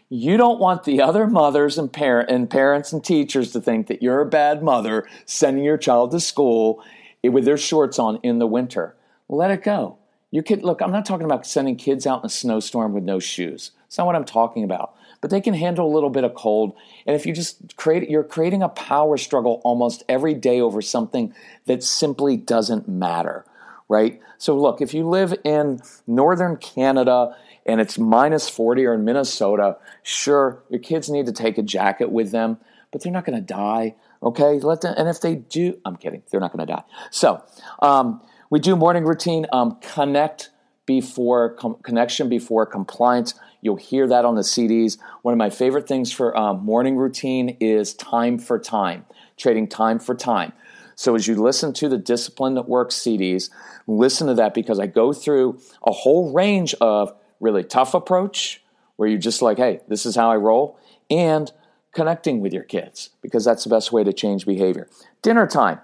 you 0.09 0.37
don't 0.37 0.59
want 0.59 0.83
the 0.83 1.01
other 1.01 1.25
mothers 1.25 1.79
and, 1.79 1.91
parent, 1.91 2.29
and 2.29 2.47
parents 2.47 2.93
and 2.93 3.03
teachers 3.03 3.51
to 3.53 3.59
think 3.59 3.87
that 3.87 4.03
you're 4.03 4.21
a 4.21 4.27
bad 4.27 4.61
mother 4.61 5.07
sending 5.25 5.63
your 5.63 5.77
child 5.77 6.11
to 6.11 6.19
school 6.19 6.83
with 7.23 7.45
their 7.45 7.57
shorts 7.57 7.97
on 7.97 8.19
in 8.21 8.37
the 8.37 8.45
winter. 8.45 8.95
Let 9.27 9.49
it 9.49 9.63
go. 9.63 9.97
Your 10.29 10.43
kid, 10.43 10.63
look, 10.63 10.81
I'm 10.81 10.91
not 10.91 11.05
talking 11.05 11.25
about 11.25 11.45
sending 11.45 11.75
kids 11.77 12.05
out 12.05 12.21
in 12.21 12.27
a 12.27 12.29
snowstorm 12.29 12.93
with 12.93 13.03
no 13.03 13.19
shoes. 13.19 13.71
It's 13.87 13.97
not 13.97 14.07
what 14.07 14.15
I'm 14.15 14.25
talking 14.25 14.63
about. 14.63 14.95
But 15.21 15.29
they 15.29 15.41
can 15.41 15.53
handle 15.53 15.87
a 15.87 15.93
little 15.93 16.09
bit 16.09 16.23
of 16.23 16.33
cold. 16.33 16.75
And 17.05 17.15
if 17.15 17.25
you 17.25 17.33
just 17.33 17.75
create, 17.75 18.09
you're 18.09 18.23
creating 18.23 18.61
a 18.61 18.69
power 18.69 19.17
struggle 19.17 19.61
almost 19.63 20.03
every 20.09 20.33
day 20.33 20.59
over 20.59 20.81
something 20.81 21.33
that 21.65 21.83
simply 21.83 22.35
doesn't 22.35 22.87
matter, 22.87 23.45
right? 23.93 24.19
So 24.39 24.57
look, 24.57 24.81
if 24.81 24.93
you 24.93 25.07
live 25.07 25.35
in 25.43 25.79
northern 26.07 26.57
Canada 26.57 27.37
and 27.63 27.79
it's 27.79 27.99
minus 27.99 28.49
40 28.49 28.85
or 28.85 28.95
in 28.95 29.05
Minnesota, 29.05 29.77
sure, 30.01 30.63
your 30.69 30.79
kids 30.79 31.09
need 31.09 31.27
to 31.27 31.31
take 31.31 31.59
a 31.59 31.61
jacket 31.61 32.11
with 32.11 32.31
them, 32.31 32.57
but 32.91 33.03
they're 33.03 33.13
not 33.13 33.23
going 33.23 33.37
to 33.37 33.45
die. 33.45 33.95
Okay, 34.23 34.59
let 34.59 34.81
them. 34.81 34.95
And 34.97 35.07
if 35.07 35.21
they 35.21 35.35
do, 35.35 35.79
I'm 35.85 35.95
kidding. 35.95 36.23
They're 36.31 36.39
not 36.39 36.51
going 36.51 36.65
to 36.65 36.73
die. 36.73 36.83
So 37.11 37.43
um, 37.83 38.19
we 38.49 38.59
do 38.59 38.75
morning 38.75 39.05
routine. 39.05 39.45
Um, 39.53 39.77
connect 39.79 40.49
before 40.87 41.53
com- 41.53 41.77
connection 41.83 42.29
before 42.29 42.65
compliance. 42.65 43.35
You'll 43.61 43.75
hear 43.75 44.07
that 44.07 44.25
on 44.25 44.35
the 44.35 44.41
CDs. 44.41 44.97
One 45.21 45.33
of 45.33 45.37
my 45.37 45.51
favorite 45.51 45.87
things 45.87 46.11
for 46.11 46.35
um, 46.35 46.65
morning 46.65 46.97
routine 46.97 47.57
is 47.59 47.93
time 47.93 48.39
for 48.39 48.57
time, 48.57 49.05
trading 49.37 49.67
time 49.67 49.99
for 49.99 50.15
time. 50.15 50.51
So 50.95 51.15
as 51.15 51.27
you 51.27 51.35
listen 51.35 51.73
to 51.73 51.89
the 51.89 51.97
Discipline 51.97 52.55
that 52.55 52.67
Works 52.67 52.95
CDs, 52.95 53.49
listen 53.87 54.27
to 54.27 54.33
that 54.35 54.53
because 54.53 54.79
I 54.79 54.87
go 54.87 55.13
through 55.13 55.59
a 55.85 55.91
whole 55.91 56.31
range 56.31 56.75
of 56.81 57.13
really 57.39 57.63
tough 57.63 57.93
approach 57.93 58.63
where 58.95 59.09
you're 59.09 59.17
just 59.17 59.41
like, 59.41 59.57
hey, 59.57 59.81
this 59.87 60.05
is 60.05 60.15
how 60.15 60.31
I 60.31 60.37
roll, 60.37 60.77
and 61.09 61.51
connecting 61.93 62.41
with 62.41 62.53
your 62.53 62.63
kids 62.63 63.09
because 63.21 63.45
that's 63.45 63.63
the 63.63 63.69
best 63.69 63.91
way 63.91 64.03
to 64.03 64.13
change 64.13 64.45
behavior. 64.45 64.87
Dinner 65.21 65.47
time. 65.47 65.79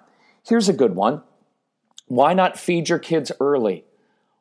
Here's 0.48 0.70
a 0.70 0.74
good 0.74 0.96
one. 0.96 1.22
Why 2.08 2.34
not 2.34 2.58
feed 2.58 2.90
your 2.90 3.00
kids 3.00 3.32
early? 3.40 3.86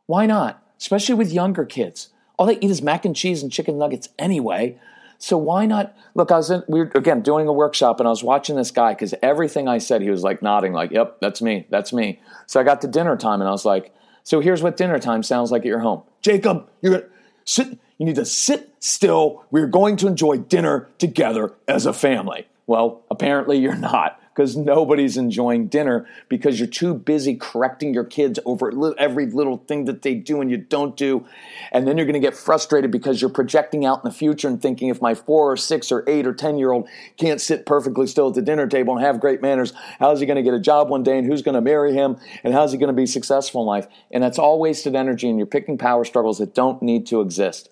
Why 0.06 0.26
not? 0.26 0.62
Especially 0.78 1.14
with 1.14 1.32
younger 1.32 1.64
kids. 1.64 2.08
All 2.38 2.46
they 2.46 2.58
eat 2.58 2.70
is 2.70 2.80
mac 2.80 3.04
and 3.04 3.14
cheese 3.14 3.42
and 3.42 3.52
chicken 3.52 3.78
nuggets 3.78 4.08
anyway. 4.18 4.78
So 5.18 5.37
why 5.37 5.66
not? 5.66 5.96
Look, 6.14 6.30
I 6.30 6.37
was 6.37 6.50
in, 6.50 6.62
we 6.68 6.80
were 6.80 6.90
again 6.94 7.22
doing 7.22 7.48
a 7.48 7.52
workshop 7.52 8.00
and 8.00 8.06
I 8.06 8.10
was 8.10 8.22
watching 8.22 8.56
this 8.56 8.70
guy 8.70 8.94
because 8.94 9.14
everything 9.22 9.66
I 9.68 9.78
said, 9.78 10.00
he 10.00 10.10
was 10.10 10.22
like 10.22 10.42
nodding, 10.42 10.72
like, 10.72 10.92
"Yep, 10.92 11.18
that's 11.20 11.42
me, 11.42 11.66
that's 11.70 11.92
me." 11.92 12.20
So 12.46 12.60
I 12.60 12.62
got 12.62 12.80
to 12.82 12.88
dinner 12.88 13.16
time 13.16 13.40
and 13.40 13.48
I 13.48 13.52
was 13.52 13.64
like, 13.64 13.92
"So 14.22 14.40
here's 14.40 14.62
what 14.62 14.76
dinner 14.76 14.98
time 14.98 15.22
sounds 15.22 15.50
like 15.50 15.62
at 15.62 15.66
your 15.66 15.80
home, 15.80 16.02
Jacob. 16.22 16.68
You're 16.80 16.92
gonna 16.92 17.10
sit 17.44 17.78
you 17.98 18.06
need 18.06 18.14
to 18.14 18.25
sit 18.25 18.72
still. 18.78 19.44
We're 19.50 19.66
going 19.66 19.96
to 19.98 20.06
enjoy 20.06 20.38
dinner 20.38 20.88
together 20.98 21.54
as 21.66 21.84
a 21.84 21.92
family. 21.92 22.46
Well, 22.66 23.02
apparently 23.10 23.58
you're 23.58 23.75
not 23.75 24.20
because 24.38 24.57
nobody's 24.57 25.16
enjoying 25.16 25.66
dinner 25.66 26.07
because 26.28 26.61
you're 26.61 26.68
too 26.68 26.95
busy 26.95 27.35
correcting 27.35 27.92
your 27.92 28.04
kids 28.04 28.38
over 28.45 28.71
every 28.97 29.26
little 29.26 29.57
thing 29.66 29.85
that 29.87 30.02
they 30.02 30.14
do 30.14 30.40
and 30.40 30.49
you 30.49 30.57
don't 30.57 30.97
do. 30.97 31.26
And 31.73 31.88
then 31.88 31.97
you're 31.97 32.07
going 32.07 32.14
to 32.14 32.25
get 32.25 32.37
frustrated 32.37 32.92
because 32.92 33.21
you're 33.21 33.30
projecting 33.30 33.85
out 33.85 34.04
in 34.04 34.09
the 34.09 34.14
future 34.14 34.47
and 34.47 34.62
thinking 34.62 34.90
if 34.90 35.02
my 35.02 35.12
four 35.12 35.50
or 35.50 35.57
six 35.57 35.90
or 35.90 36.04
eight 36.07 36.25
or 36.25 36.33
10 36.33 36.57
year 36.57 36.71
old 36.71 36.88
can't 37.16 37.40
sit 37.40 37.66
perfectly 37.66 38.07
still 38.07 38.28
at 38.28 38.35
the 38.35 38.42
dinner 38.42 38.68
table 38.68 38.95
and 38.95 39.04
have 39.04 39.18
great 39.18 39.42
manners, 39.42 39.73
how's 39.99 40.21
he 40.21 40.26
going 40.26 40.37
to 40.37 40.42
get 40.45 40.54
a 40.54 40.61
job 40.61 40.88
one 40.88 41.02
day 41.02 41.18
and 41.18 41.26
who's 41.26 41.42
going 41.42 41.57
to 41.57 41.61
marry 41.61 41.92
him 41.92 42.16
and 42.45 42.54
how's 42.54 42.71
he 42.71 42.78
going 42.78 42.87
to 42.87 42.92
be 42.92 43.07
successful 43.07 43.62
in 43.62 43.66
life? 43.66 43.88
And 44.12 44.23
that's 44.23 44.38
all 44.38 44.61
wasted 44.61 44.95
energy 44.95 45.28
and 45.28 45.37
you're 45.37 45.49
picking 45.49 45.78
power 45.78 46.04
struggles 46.04 46.38
that 46.38 46.54
don't 46.54 46.80
need 46.80 47.09
to 47.09 47.23
exist. 47.23 47.71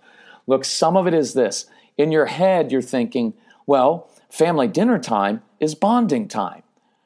Look, 0.48 0.64
some 0.64 0.96
of 0.96 1.06
it 1.06 1.14
is 1.14 1.32
this. 1.32 1.66
In 1.96 2.10
your 2.10 2.26
head, 2.26 2.72
you're 2.72 2.82
thinking, 2.82 3.34
well, 3.66 4.10
family 4.28 4.66
dinner 4.66 4.98
time 4.98 5.42
is 5.60 5.74
bonding 5.74 6.28
time. 6.28 6.62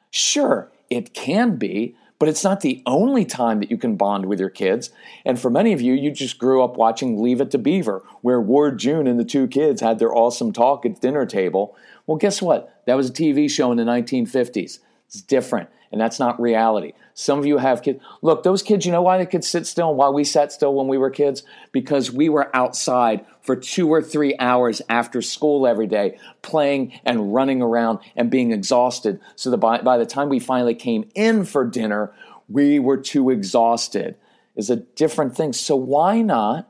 Sure, 0.09 0.71
it 0.89 1.13
can 1.13 1.55
be, 1.55 1.95
but 2.19 2.29
it's 2.29 2.43
not 2.43 2.61
the 2.61 2.83
only 2.85 3.25
time 3.25 3.59
that 3.59 3.71
you 3.71 3.77
can 3.77 3.95
bond 3.95 4.27
with 4.27 4.39
your 4.39 4.49
kids. 4.49 4.91
And 5.25 5.39
for 5.39 5.49
many 5.49 5.73
of 5.73 5.81
you, 5.81 5.93
you 5.93 6.11
just 6.11 6.37
grew 6.37 6.63
up 6.63 6.77
watching 6.77 7.19
Leave 7.19 7.41
It 7.41 7.49
to 7.51 7.57
Beaver, 7.57 8.03
where 8.21 8.39
Ward 8.39 8.77
June 8.77 9.07
and 9.07 9.19
the 9.19 9.25
two 9.25 9.47
kids 9.47 9.81
had 9.81 9.97
their 9.97 10.15
awesome 10.15 10.53
talk 10.53 10.85
at 10.85 11.01
dinner 11.01 11.25
table. 11.25 11.75
Well, 12.05 12.17
guess 12.17 12.39
what? 12.39 12.83
That 12.85 12.95
was 12.95 13.09
a 13.09 13.13
TV 13.13 13.49
show 13.49 13.71
in 13.71 13.77
the 13.77 13.83
1950s. 13.83 14.79
It's 15.07 15.21
different, 15.21 15.69
and 15.91 15.99
that's 15.99 16.19
not 16.19 16.39
reality. 16.39 16.93
Some 17.13 17.39
of 17.39 17.45
you 17.45 17.57
have 17.57 17.83
kids. 17.83 18.01
Look, 18.21 18.43
those 18.43 18.63
kids, 18.63 18.85
you 18.85 18.91
know 18.91 19.01
why 19.01 19.17
they 19.17 19.25
could 19.25 19.43
sit 19.43 19.67
still 19.67 19.89
and 19.89 19.97
why 19.97 20.09
we 20.09 20.23
sat 20.23 20.51
still 20.51 20.73
when 20.73 20.87
we 20.87 20.97
were 20.97 21.09
kids? 21.09 21.43
Because 21.71 22.11
we 22.11 22.29
were 22.29 22.55
outside 22.55 23.25
for 23.41 23.55
two 23.55 23.89
or 23.89 24.01
three 24.01 24.35
hours 24.39 24.81
after 24.87 25.21
school 25.21 25.67
every 25.67 25.87
day, 25.87 26.17
playing 26.41 26.99
and 27.05 27.33
running 27.33 27.61
around 27.61 27.99
and 28.15 28.31
being 28.31 28.51
exhausted. 28.51 29.19
So 29.35 29.51
that 29.51 29.57
by, 29.57 29.81
by 29.81 29.97
the 29.97 30.05
time 30.05 30.29
we 30.29 30.39
finally 30.39 30.75
came 30.75 31.09
in 31.13 31.45
for 31.45 31.65
dinner, 31.65 32.13
we 32.47 32.79
were 32.79 32.97
too 32.97 33.29
exhausted. 33.29 34.17
Is 34.55 34.69
a 34.69 34.77
different 34.77 35.35
thing. 35.35 35.53
So 35.53 35.75
why 35.75 36.21
not 36.21 36.67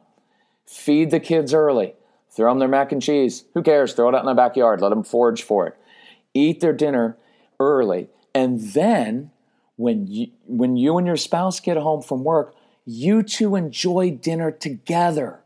feed 0.65 1.11
the 1.11 1.19
kids 1.19 1.53
early? 1.53 1.95
Throw 2.29 2.49
them 2.51 2.59
their 2.59 2.67
mac 2.67 2.91
and 2.91 3.01
cheese. 3.01 3.43
Who 3.53 3.61
cares? 3.61 3.93
Throw 3.93 4.09
it 4.09 4.15
out 4.15 4.21
in 4.21 4.27
the 4.27 4.33
backyard. 4.33 4.81
Let 4.81 4.89
them 4.89 5.03
forage 5.03 5.43
for 5.43 5.67
it. 5.67 5.77
Eat 6.33 6.61
their 6.61 6.73
dinner 6.73 7.17
early. 7.59 8.07
And 8.33 8.61
then 8.61 9.31
when 9.75 10.07
you, 10.07 10.27
when 10.45 10.77
you 10.77 10.97
and 10.97 11.07
your 11.07 11.17
spouse 11.17 11.59
get 11.59 11.77
home 11.77 12.01
from 12.01 12.23
work, 12.23 12.55
you 12.85 13.23
two 13.23 13.55
enjoy 13.55 14.11
dinner 14.11 14.51
together. 14.51 15.41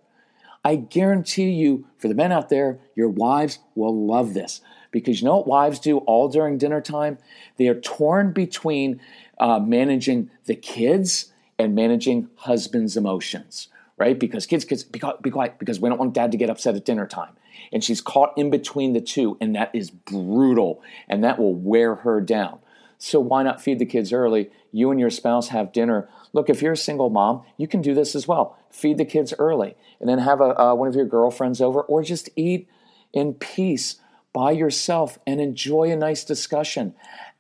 I 0.64 0.76
guarantee 0.78 1.52
you, 1.52 1.88
for 1.98 2.08
the 2.08 2.16
men 2.16 2.32
out 2.32 2.50
there, 2.50 2.80
your 2.96 3.10
wives 3.10 3.60
will 3.76 4.06
love 4.06 4.34
this 4.34 4.62
because 4.92 5.22
you 5.22 5.26
know 5.26 5.36
what 5.36 5.48
wives 5.48 5.80
do 5.80 5.98
all 6.00 6.30
during 6.30 6.58
dinner 6.58 6.82
time? 6.82 7.18
They 7.58 7.68
are 7.68 7.80
torn 7.80 8.32
between 8.32 9.00
uh, 9.38 9.60
managing 9.60 10.32
the 10.46 10.56
kids 10.56 11.34
and 11.60 11.76
managing 11.76 12.30
husband's 12.36 12.98
emotions, 12.98 13.68
right? 13.98 14.18
Because 14.18 14.46
kids, 14.46 14.66
kids, 14.66 14.84
be, 14.84 15.02
be 15.22 15.30
quiet 15.30 15.60
because 15.60 15.80
we 15.80 15.90
don't 15.90 16.00
want 16.00 16.14
dad 16.14 16.32
to 16.32 16.38
get 16.38 16.50
upset 16.50 16.76
at 16.76 16.86
dinner 16.86 17.06
time. 17.06 17.34
And 17.72 17.84
she's 17.84 18.02
caught 18.02 18.38
in 18.38 18.50
between 18.50 18.94
the 18.94 19.02
two, 19.02 19.38
and 19.40 19.56
that 19.56 19.70
is 19.74 19.90
brutal, 19.92 20.82
and 21.10 21.24
that 21.24 21.40
will 21.40 21.56
wear 21.56 21.96
her 21.96 22.22
down. 22.22 22.60
So 22.98 23.20
why 23.20 23.44
not 23.44 23.62
feed 23.62 23.80
the 23.80 23.86
kids 23.86 24.14
early? 24.14 24.50
You 24.72 24.92
and 24.92 25.00
your 25.00 25.10
spouse 25.10 25.50
have 25.50 25.72
dinner. 25.72 26.10
Look, 26.34 26.50
if 26.50 26.62
you're 26.62 26.74
a 26.74 26.78
single 26.78 27.10
mom, 27.10 27.44
you 27.58 27.68
can 27.68 27.82
do 27.82 27.94
this 27.94 28.16
as 28.16 28.28
well. 28.28 28.58
Feed 28.70 28.98
the 28.98 29.06
kids 29.06 29.34
early 29.38 29.76
and 30.00 30.10
then 30.10 30.20
have 30.20 30.42
a, 30.42 30.60
uh, 30.60 30.76
one 30.76 30.88
of 30.88 30.96
your 30.96 31.06
girlfriends 31.06 31.62
over 31.62 31.82
or 31.82 32.04
just 32.04 32.30
eat 32.36 32.68
in 33.14 33.34
peace 33.34 33.98
by 34.34 34.52
yourself 34.52 35.18
and 35.26 35.40
enjoy 35.40 35.90
a 35.90 35.96
nice 35.96 36.24
discussion. 36.24 36.94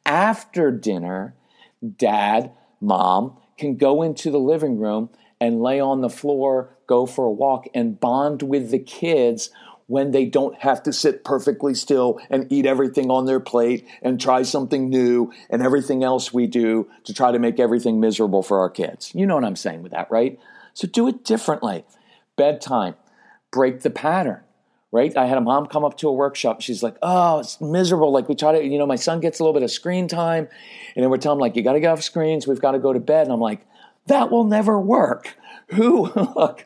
After 0.06 0.72
dinner, 0.72 1.36
dad, 1.98 2.52
mom 2.80 3.38
can 3.58 3.76
go 3.76 4.02
into 4.02 4.32
the 4.32 4.40
living 4.40 4.80
room 4.80 5.10
and 5.42 5.62
lay 5.62 5.80
on 5.80 6.02
the 6.02 6.10
floor, 6.10 6.78
go 6.88 7.06
for 7.06 7.26
a 7.26 7.32
walk, 7.32 7.68
and 7.74 8.00
bond 8.00 8.42
with 8.42 8.72
the 8.72 8.80
kids 8.80 9.50
when 9.88 10.12
they 10.12 10.25
don't 10.25 10.58
have 10.60 10.82
to 10.84 10.92
sit 10.92 11.24
perfectly 11.24 11.75
still 11.75 12.20
and 12.30 12.51
eat 12.51 12.65
everything 12.65 13.12
on 13.12 13.25
their 13.25 13.39
plate 13.39 13.88
and 14.01 14.20
try 14.20 14.42
something 14.42 14.89
new 14.89 15.32
and 15.50 15.62
everything 15.62 16.04
else 16.04 16.34
we 16.34 16.48
do 16.48 16.88
to 17.04 17.13
try 17.13 17.32
to 17.32 17.39
make 17.39 17.60
everything 17.60 18.00
miserable 18.00 18.42
for 18.42 18.60
our 18.60 18.70
kids. 18.70 19.13
You 19.13 19.27
know 19.27 19.36
what 19.36 19.46
I'm 19.46 19.56
saying 19.56 19.84
with 19.84 19.92
that, 19.92 20.10
right? 20.10 20.39
So 20.74 20.88
do 20.88 21.08
it 21.08 21.24
differently. 21.24 21.86
Bedtime, 22.36 22.96
break 23.51 23.82
the 23.82 23.89
pattern. 23.89 24.42
Right? 24.92 25.15
I 25.18 25.25
had 25.25 25.38
a 25.38 25.42
mom 25.42 25.65
come 25.65 25.84
up 25.84 25.98
to 25.98 26.08
a 26.08 26.13
workshop. 26.13 26.62
She's 26.62 26.82
like, 26.82 26.96
"Oh, 27.01 27.39
it's 27.39 27.60
miserable. 27.60 28.13
Like 28.13 28.30
we 28.30 28.36
try 28.36 28.54
to, 28.54 28.63
you 28.63 28.77
know, 28.77 28.86
my 28.86 28.96
son 28.96 29.20
gets 29.20 29.42
a 29.42 29.44
little 29.44 29.54
bit 29.54 29.62
of 29.62 29.70
screen 29.70 30.08
time, 30.08 30.48
and 30.96 31.04
then 31.04 31.10
we're 31.10 31.18
telling 31.18 31.36
him 31.36 31.42
like, 31.42 31.58
you 31.58 31.63
got 31.63 31.74
to 31.74 31.82
get 31.82 31.92
off 31.92 32.01
screens. 32.01 32.48
We've 32.48 32.62
got 32.62 32.72
to 32.72 32.80
go 32.80 32.94
to 32.94 33.00
bed." 33.01 33.24
And 33.24 33.34
I'm 33.34 33.42
like, 33.42 33.65
That 34.06 34.32
will 34.32 34.46
never 34.46 34.80
work. 34.80 35.36
Who, 35.72 36.06
look, 36.13 36.65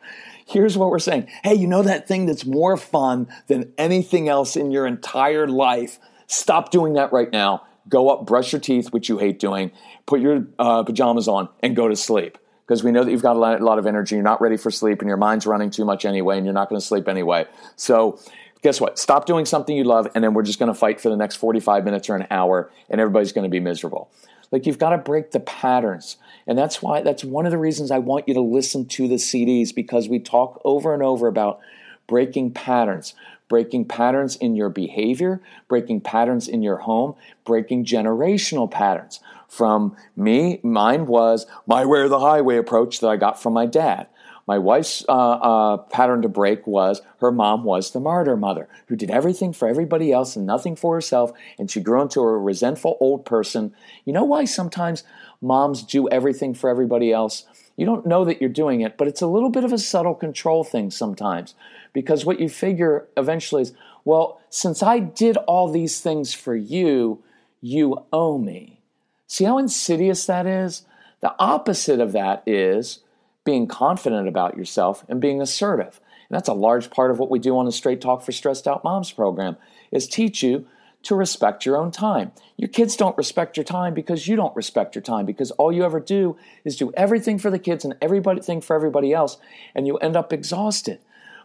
here's 0.50 0.78
what 0.78 0.90
we're 0.90 1.00
saying. 1.00 1.28
Hey, 1.44 1.54
you 1.54 1.68
know 1.68 1.84
that 1.84 2.08
thing 2.08 2.26
that's 2.26 2.46
more 2.46 2.76
fun 2.76 3.28
than 3.48 3.72
anything 3.78 4.28
else 4.28 4.56
in 4.56 4.72
your 4.72 4.88
entire 4.88 5.48
life? 5.48 6.00
Stop 6.28 6.72
doing 6.72 6.94
that 6.94 7.14
right 7.14 7.32
now. 7.32 7.64
Go 7.88 8.10
up, 8.10 8.26
brush 8.26 8.52
your 8.52 8.60
teeth, 8.60 8.92
which 8.92 9.10
you 9.10 9.18
hate 9.18 9.40
doing, 9.40 9.72
put 10.06 10.20
your 10.20 10.48
uh, 10.60 10.84
pajamas 10.84 11.28
on, 11.28 11.50
and 11.62 11.76
go 11.76 11.88
to 11.88 11.96
sleep. 11.96 12.38
Because 12.68 12.84
we 12.84 12.92
know 12.92 13.04
that 13.04 13.10
you've 13.10 13.24
got 13.24 13.36
a 13.36 13.40
lot, 13.40 13.60
a 13.60 13.64
lot 13.64 13.80
of 13.80 13.88
energy, 13.88 14.16
you're 14.16 14.24
not 14.24 14.42
ready 14.42 14.58
for 14.58 14.70
sleep, 14.70 15.00
and 15.00 15.08
your 15.08 15.18
mind's 15.18 15.48
running 15.48 15.72
too 15.72 15.86
much 15.86 16.06
anyway, 16.06 16.38
and 16.38 16.46
you're 16.46 16.54
not 16.54 16.70
going 16.70 16.80
to 16.80 16.86
sleep 16.86 17.08
anyway. 17.08 17.46
So, 17.76 18.20
guess 18.62 18.80
what? 18.80 19.00
Stop 19.00 19.26
doing 19.26 19.46
something 19.46 19.76
you 19.76 19.86
love, 19.86 20.08
and 20.14 20.24
then 20.24 20.36
we're 20.36 20.44
just 20.44 20.60
going 20.60 20.72
to 20.72 20.78
fight 20.78 21.02
for 21.02 21.10
the 21.10 21.18
next 21.18 21.38
45 21.38 21.84
minutes 21.84 22.10
or 22.10 22.16
an 22.16 22.28
hour, 22.30 22.72
and 22.90 23.02
everybody's 23.02 23.32
going 23.32 23.46
to 23.46 23.50
be 23.50 23.60
miserable. 23.60 24.12
Like 24.52 24.66
you've 24.66 24.80
got 24.80 24.90
to 24.90 24.98
break 24.98 25.32
the 25.32 25.40
patterns. 25.40 26.18
And 26.48 26.58
that's 26.58 26.82
why 26.82 27.02
that's 27.02 27.24
one 27.24 27.46
of 27.46 27.52
the 27.52 27.58
reasons 27.58 27.92
I 27.92 28.00
want 28.00 28.28
you 28.28 28.34
to 28.34 28.42
listen 28.42 28.86
to 28.88 29.08
the 29.08 29.16
CDs 29.16 29.74
because 29.74 30.10
we 30.10 30.20
talk 30.20 30.62
over 30.66 30.94
and 30.94 31.04
over 31.04 31.28
about 31.28 31.60
breaking 32.08 32.52
patterns, 32.52 33.14
breaking 33.48 33.86
patterns 33.86 34.36
in 34.36 34.56
your 34.56 34.70
behavior, 34.70 35.42
breaking 35.68 36.02
patterns 36.02 36.48
in 36.48 36.64
your 36.64 36.78
home, 36.78 37.16
breaking 37.46 37.86
generational 37.86 38.70
patterns. 38.70 39.20
From 39.48 39.96
me, 40.16 40.60
mine 40.64 41.06
was 41.06 41.46
my 41.66 41.86
way 41.86 42.00
or 42.00 42.08
the 42.08 42.20
highway 42.20 42.58
approach 42.58 43.00
that 43.00 43.08
I 43.08 43.18
got 43.18 43.42
from 43.42 43.54
my 43.54 43.66
dad. 43.66 44.08
My 44.50 44.58
wife's 44.58 45.06
uh, 45.08 45.12
uh, 45.12 45.78
pattern 45.78 46.24
to 46.24 46.28
break 46.28 46.66
was 46.66 47.04
her 47.20 47.32
mom 47.32 47.64
was 47.64 47.92
the 47.92 48.00
martyr 48.00 48.36
mother 48.36 48.68
who 48.88 48.96
did 48.96 49.12
everything 49.12 49.54
for 49.54 49.68
everybody 49.68 50.12
else 50.12 50.36
and 50.36 50.48
nothing 50.48 50.76
for 50.76 50.96
herself, 50.96 51.32
and 51.60 51.70
she 51.70 51.82
grew 51.82 52.02
into 52.02 52.22
a 52.22 52.36
resentful 52.36 52.98
old 53.00 53.26
person. 53.26 53.76
You 54.06 54.14
know 54.14 54.24
why 54.24 54.46
sometimes 54.46 55.04
moms 55.40 55.84
do 55.84 56.10
everything 56.10 56.56
for 56.56 56.68
everybody 56.68 57.14
else? 57.14 57.46
You 57.78 57.86
don't 57.86 58.08
know 58.08 58.26
that 58.26 58.42
you're 58.42 58.50
doing 58.50 58.82
it, 58.82 58.98
but 58.98 59.08
it's 59.08 59.22
a 59.22 59.28
little 59.28 59.52
bit 59.52 59.66
of 59.66 59.72
a 59.72 59.78
subtle 59.78 60.16
control 60.16 60.64
thing 60.64 60.90
sometimes 60.90 61.54
because 61.94 62.26
what 62.26 62.40
you 62.40 62.50
figure 62.50 63.08
eventually 63.18 63.62
is, 63.62 63.74
well, 64.04 64.42
since 64.50 64.82
I 64.82 64.98
did 64.98 65.38
all 65.38 65.72
these 65.72 66.02
things 66.02 66.34
for 66.34 66.56
you, 66.56 67.22
you 67.62 68.04
owe 68.12 68.40
me. 68.40 68.82
See 69.28 69.44
how 69.44 69.60
insidious 69.60 70.26
that 70.26 70.48
is? 70.48 70.88
The 71.20 71.36
opposite 71.38 72.00
of 72.00 72.14
that 72.14 72.42
is 72.48 73.02
being 73.50 73.66
confident 73.66 74.28
about 74.28 74.56
yourself 74.56 75.04
and 75.10 75.20
being 75.20 75.42
assertive. 75.42 76.00
And 76.30 76.36
that's 76.36 76.48
a 76.48 76.54
large 76.54 76.92
part 76.92 77.10
of 77.10 77.18
what 77.18 77.32
we 77.32 77.40
do 77.40 77.58
on 77.58 77.66
the 77.66 77.72
Straight 77.72 78.00
Talk 78.00 78.22
for 78.22 78.32
Stressed 78.32 78.68
Out 78.68 78.84
Moms 78.84 79.12
program 79.12 79.58
is 79.92 80.08
teach 80.08 80.44
you 80.44 80.68
to 81.02 81.16
respect 81.16 81.66
your 81.66 81.76
own 81.76 81.90
time. 81.90 82.32
Your 82.58 82.68
kids 82.68 82.96
don't 82.96 83.18
respect 83.18 83.58
your 83.58 83.64
time 83.64 83.96
because 83.96 84.28
you 84.28 84.36
don't 84.36 84.56
respect 84.56 84.94
your 84.94 85.02
time 85.02 85.26
because 85.26 85.50
all 85.50 85.72
you 85.72 85.84
ever 85.84 86.00
do 86.00 86.38
is 86.64 86.76
do 86.76 86.94
everything 86.96 87.40
for 87.40 87.50
the 87.50 87.58
kids 87.58 87.84
and 87.84 87.96
everything 88.04 88.62
for 88.62 88.76
everybody 88.76 89.14
else 89.14 89.38
and 89.74 89.88
you 89.88 89.98
end 89.98 90.16
up 90.16 90.32
exhausted. 90.32 91.00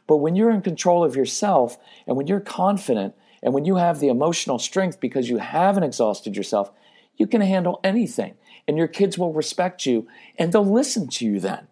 But 0.06 0.18
when 0.18 0.36
you're 0.36 0.50
in 0.50 0.60
control 0.60 1.04
of 1.04 1.16
yourself 1.16 1.78
and 2.06 2.18
when 2.18 2.26
you're 2.26 2.38
confident 2.38 3.14
and 3.42 3.54
when 3.54 3.64
you 3.64 3.76
have 3.76 3.98
the 3.98 4.08
emotional 4.08 4.58
strength 4.58 5.00
because 5.00 5.30
you 5.30 5.38
haven't 5.38 5.84
exhausted 5.84 6.36
yourself, 6.36 6.70
you 7.16 7.26
can 7.26 7.40
handle 7.40 7.80
anything 7.82 8.34
and 8.68 8.76
your 8.76 8.88
kids 8.88 9.16
will 9.16 9.32
respect 9.32 9.86
you 9.86 10.06
and 10.38 10.52
they'll 10.52 10.70
listen 10.70 11.08
to 11.08 11.24
you 11.24 11.40
then 11.40 11.66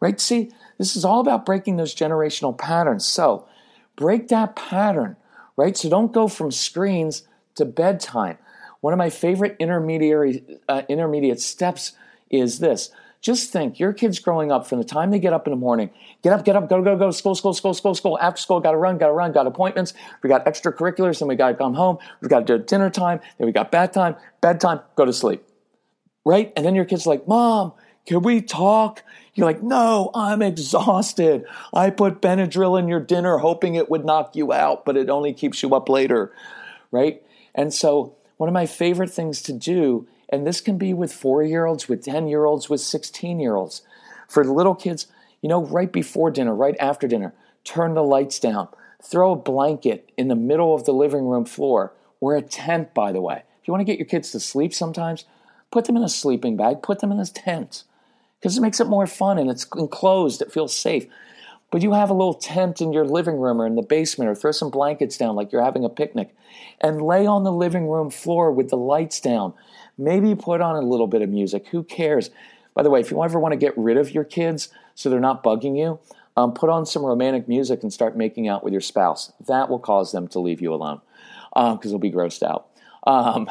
right? 0.00 0.20
See, 0.20 0.50
this 0.78 0.96
is 0.96 1.04
all 1.04 1.20
about 1.20 1.46
breaking 1.46 1.76
those 1.76 1.94
generational 1.94 2.56
patterns. 2.56 3.06
So, 3.06 3.46
break 3.96 4.28
that 4.28 4.56
pattern, 4.56 5.16
right? 5.56 5.76
So, 5.76 5.88
don't 5.88 6.12
go 6.12 6.28
from 6.28 6.50
screens 6.50 7.22
to 7.56 7.64
bedtime. 7.64 8.38
One 8.80 8.92
of 8.92 8.98
my 8.98 9.10
favorite 9.10 9.56
intermediary 9.58 10.44
uh, 10.68 10.82
intermediate 10.88 11.40
steps 11.40 11.92
is 12.30 12.58
this. 12.58 12.90
Just 13.20 13.50
think, 13.50 13.80
your 13.80 13.92
kids 13.92 14.18
growing 14.18 14.52
up 14.52 14.66
from 14.66 14.78
the 14.78 14.84
time 14.84 15.10
they 15.10 15.18
get 15.18 15.32
up 15.32 15.46
in 15.46 15.50
the 15.50 15.56
morning, 15.56 15.90
get 16.22 16.32
up, 16.32 16.44
get 16.44 16.54
up, 16.54 16.68
go, 16.68 16.82
go, 16.82 16.96
go, 16.96 17.10
school, 17.10 17.34
school, 17.34 17.54
school, 17.54 17.74
school, 17.74 17.94
school, 17.94 18.18
after 18.20 18.40
school, 18.40 18.60
gotta 18.60 18.76
run, 18.76 18.98
gotta 18.98 19.12
run, 19.12 19.32
got 19.32 19.46
appointments, 19.46 19.94
we 20.22 20.28
got 20.28 20.44
extracurriculars, 20.46 21.18
then 21.18 21.26
we 21.26 21.34
gotta 21.34 21.54
come 21.54 21.74
home, 21.74 21.98
we 22.20 22.28
gotta 22.28 22.44
do 22.44 22.58
dinner 22.58 22.90
time, 22.90 23.18
then 23.38 23.46
we 23.46 23.52
got 23.52 23.72
bedtime, 23.72 24.14
bedtime, 24.40 24.80
go 24.94 25.04
to 25.04 25.12
sleep. 25.12 25.42
Right? 26.24 26.52
And 26.56 26.64
then 26.64 26.74
your 26.74 26.84
kids 26.84 27.06
like, 27.06 27.26
Mom, 27.26 27.72
can 28.06 28.22
we 28.22 28.40
talk? 28.40 29.02
You're 29.34 29.46
like, 29.46 29.62
no, 29.62 30.10
I'm 30.14 30.40
exhausted. 30.40 31.44
I 31.74 31.90
put 31.90 32.22
Benadryl 32.22 32.78
in 32.78 32.86
your 32.86 33.00
dinner 33.00 33.38
hoping 33.38 33.74
it 33.74 33.90
would 33.90 34.04
knock 34.04 34.36
you 34.36 34.52
out, 34.52 34.84
but 34.84 34.96
it 34.96 35.10
only 35.10 35.32
keeps 35.32 35.62
you 35.62 35.74
up 35.74 35.88
later, 35.88 36.32
right? 36.92 37.20
And 37.54 37.74
so, 37.74 38.14
one 38.36 38.48
of 38.48 38.54
my 38.54 38.66
favorite 38.66 39.10
things 39.10 39.42
to 39.42 39.52
do, 39.52 40.06
and 40.28 40.46
this 40.46 40.60
can 40.60 40.78
be 40.78 40.94
with 40.94 41.12
four 41.12 41.42
year 41.42 41.66
olds, 41.66 41.88
with 41.88 42.04
10 42.04 42.28
year 42.28 42.44
olds, 42.44 42.70
with 42.70 42.80
16 42.80 43.40
year 43.40 43.56
olds, 43.56 43.82
for 44.28 44.44
little 44.44 44.74
kids, 44.74 45.08
you 45.42 45.48
know, 45.48 45.64
right 45.64 45.90
before 45.90 46.30
dinner, 46.30 46.54
right 46.54 46.76
after 46.78 47.08
dinner, 47.08 47.34
turn 47.64 47.94
the 47.94 48.02
lights 48.02 48.38
down, 48.38 48.68
throw 49.02 49.32
a 49.32 49.36
blanket 49.36 50.12
in 50.16 50.28
the 50.28 50.36
middle 50.36 50.74
of 50.74 50.84
the 50.84 50.92
living 50.92 51.26
room 51.26 51.44
floor, 51.44 51.92
or 52.20 52.36
a 52.36 52.42
tent, 52.42 52.94
by 52.94 53.10
the 53.10 53.20
way. 53.20 53.42
If 53.60 53.66
you 53.66 53.72
want 53.72 53.80
to 53.80 53.92
get 53.92 53.98
your 53.98 54.06
kids 54.06 54.30
to 54.32 54.40
sleep 54.40 54.72
sometimes, 54.72 55.24
put 55.72 55.86
them 55.86 55.96
in 55.96 56.04
a 56.04 56.08
sleeping 56.08 56.56
bag, 56.56 56.82
put 56.82 57.00
them 57.00 57.10
in 57.10 57.18
a 57.18 57.26
tent 57.26 57.82
because 58.40 58.56
it 58.56 58.60
makes 58.60 58.80
it 58.80 58.86
more 58.86 59.06
fun 59.06 59.38
and 59.38 59.50
it's 59.50 59.66
enclosed. 59.76 60.42
It 60.42 60.52
feels 60.52 60.74
safe. 60.74 61.06
But 61.70 61.82
you 61.82 61.92
have 61.92 62.10
a 62.10 62.14
little 62.14 62.34
tent 62.34 62.80
in 62.80 62.92
your 62.92 63.04
living 63.04 63.38
room 63.38 63.60
or 63.60 63.66
in 63.66 63.74
the 63.74 63.82
basement, 63.82 64.30
or 64.30 64.34
throw 64.34 64.52
some 64.52 64.70
blankets 64.70 65.16
down 65.16 65.34
like 65.34 65.50
you're 65.50 65.64
having 65.64 65.84
a 65.84 65.88
picnic, 65.88 66.34
and 66.80 67.02
lay 67.02 67.26
on 67.26 67.42
the 67.44 67.52
living 67.52 67.88
room 67.88 68.08
floor 68.10 68.52
with 68.52 68.70
the 68.70 68.76
lights 68.76 69.20
down. 69.20 69.52
Maybe 69.98 70.34
put 70.34 70.60
on 70.60 70.76
a 70.76 70.86
little 70.86 71.06
bit 71.06 71.22
of 71.22 71.28
music. 71.28 71.66
Who 71.68 71.82
cares? 71.82 72.30
By 72.74 72.82
the 72.82 72.90
way, 72.90 73.00
if 73.00 73.10
you 73.10 73.22
ever 73.22 73.40
want 73.40 73.52
to 73.52 73.58
get 73.58 73.76
rid 73.76 73.96
of 73.96 74.12
your 74.12 74.24
kids 74.24 74.68
so 74.94 75.10
they're 75.10 75.18
not 75.18 75.42
bugging 75.42 75.76
you, 75.76 75.98
um, 76.36 76.52
put 76.52 76.70
on 76.70 76.86
some 76.86 77.04
romantic 77.04 77.48
music 77.48 77.82
and 77.82 77.92
start 77.92 78.16
making 78.16 78.46
out 78.46 78.62
with 78.62 78.72
your 78.72 78.82
spouse. 78.82 79.32
That 79.46 79.68
will 79.68 79.78
cause 79.78 80.12
them 80.12 80.28
to 80.28 80.38
leave 80.38 80.60
you 80.60 80.72
alone 80.72 81.00
because 81.54 81.72
um, 81.72 81.90
they'll 81.90 81.98
be 81.98 82.12
grossed 82.12 82.42
out. 82.42 82.68
Um, 83.06 83.50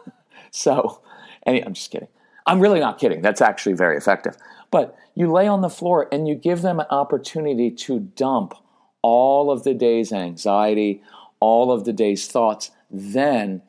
so, 0.50 1.00
I'm 1.46 1.74
just 1.74 1.90
kidding. 1.90 2.08
I'm 2.46 2.60
really 2.60 2.80
not 2.80 2.98
kidding. 2.98 3.22
That's 3.22 3.40
actually 3.40 3.74
very 3.74 3.96
effective. 3.96 4.36
But 4.70 4.96
you 5.14 5.30
lay 5.30 5.46
on 5.46 5.60
the 5.60 5.68
floor 5.68 6.08
and 6.10 6.26
you 6.26 6.34
give 6.34 6.62
them 6.62 6.80
an 6.80 6.86
opportunity 6.90 7.70
to 7.70 8.00
dump 8.00 8.54
all 9.02 9.50
of 9.50 9.64
the 9.64 9.74
day's 9.74 10.12
anxiety, 10.12 11.02
all 11.40 11.70
of 11.70 11.84
the 11.84 11.92
day's 11.92 12.26
thoughts, 12.28 12.70
then 12.90 13.62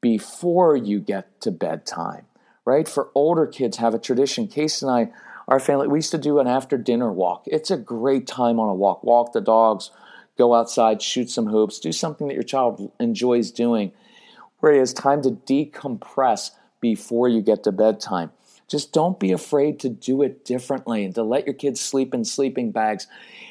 before 0.00 0.76
you 0.76 0.98
get 1.00 1.40
to 1.40 1.50
bedtime, 1.50 2.26
right? 2.64 2.88
For 2.88 3.10
older 3.14 3.46
kids, 3.46 3.76
have 3.78 3.94
a 3.94 3.98
tradition. 3.98 4.48
Case 4.48 4.82
and 4.82 4.90
I, 4.90 5.12
our 5.48 5.60
family, 5.60 5.88
we 5.88 5.98
used 5.98 6.10
to 6.10 6.18
do 6.18 6.38
an 6.38 6.46
after 6.46 6.76
dinner 6.76 7.12
walk. 7.12 7.44
It's 7.46 7.70
a 7.70 7.76
great 7.76 8.26
time 8.26 8.58
on 8.58 8.68
a 8.68 8.74
walk. 8.74 9.04
Walk 9.04 9.32
the 9.32 9.40
dogs, 9.40 9.90
go 10.36 10.54
outside, 10.54 11.00
shoot 11.00 11.30
some 11.30 11.46
hoops, 11.46 11.78
do 11.78 11.92
something 11.92 12.26
that 12.28 12.34
your 12.34 12.42
child 12.42 12.90
enjoys 12.98 13.50
doing, 13.50 13.92
where 14.58 14.72
it 14.72 14.80
is 14.80 14.92
time 14.92 15.22
to 15.22 15.30
decompress 15.30 16.50
before 16.82 17.28
you 17.28 17.40
get 17.40 17.62
to 17.62 17.72
bedtime. 17.72 18.30
Just 18.68 18.92
don't 18.92 19.18
be 19.18 19.32
afraid 19.32 19.80
to 19.80 19.88
do 19.88 20.22
it 20.22 20.44
differently 20.44 21.04
and 21.04 21.14
to 21.14 21.22
let 21.22 21.46
your 21.46 21.54
kids 21.54 21.80
sleep 21.80 22.12
in 22.12 22.24
sleeping 22.24 22.72
bags 22.72 23.06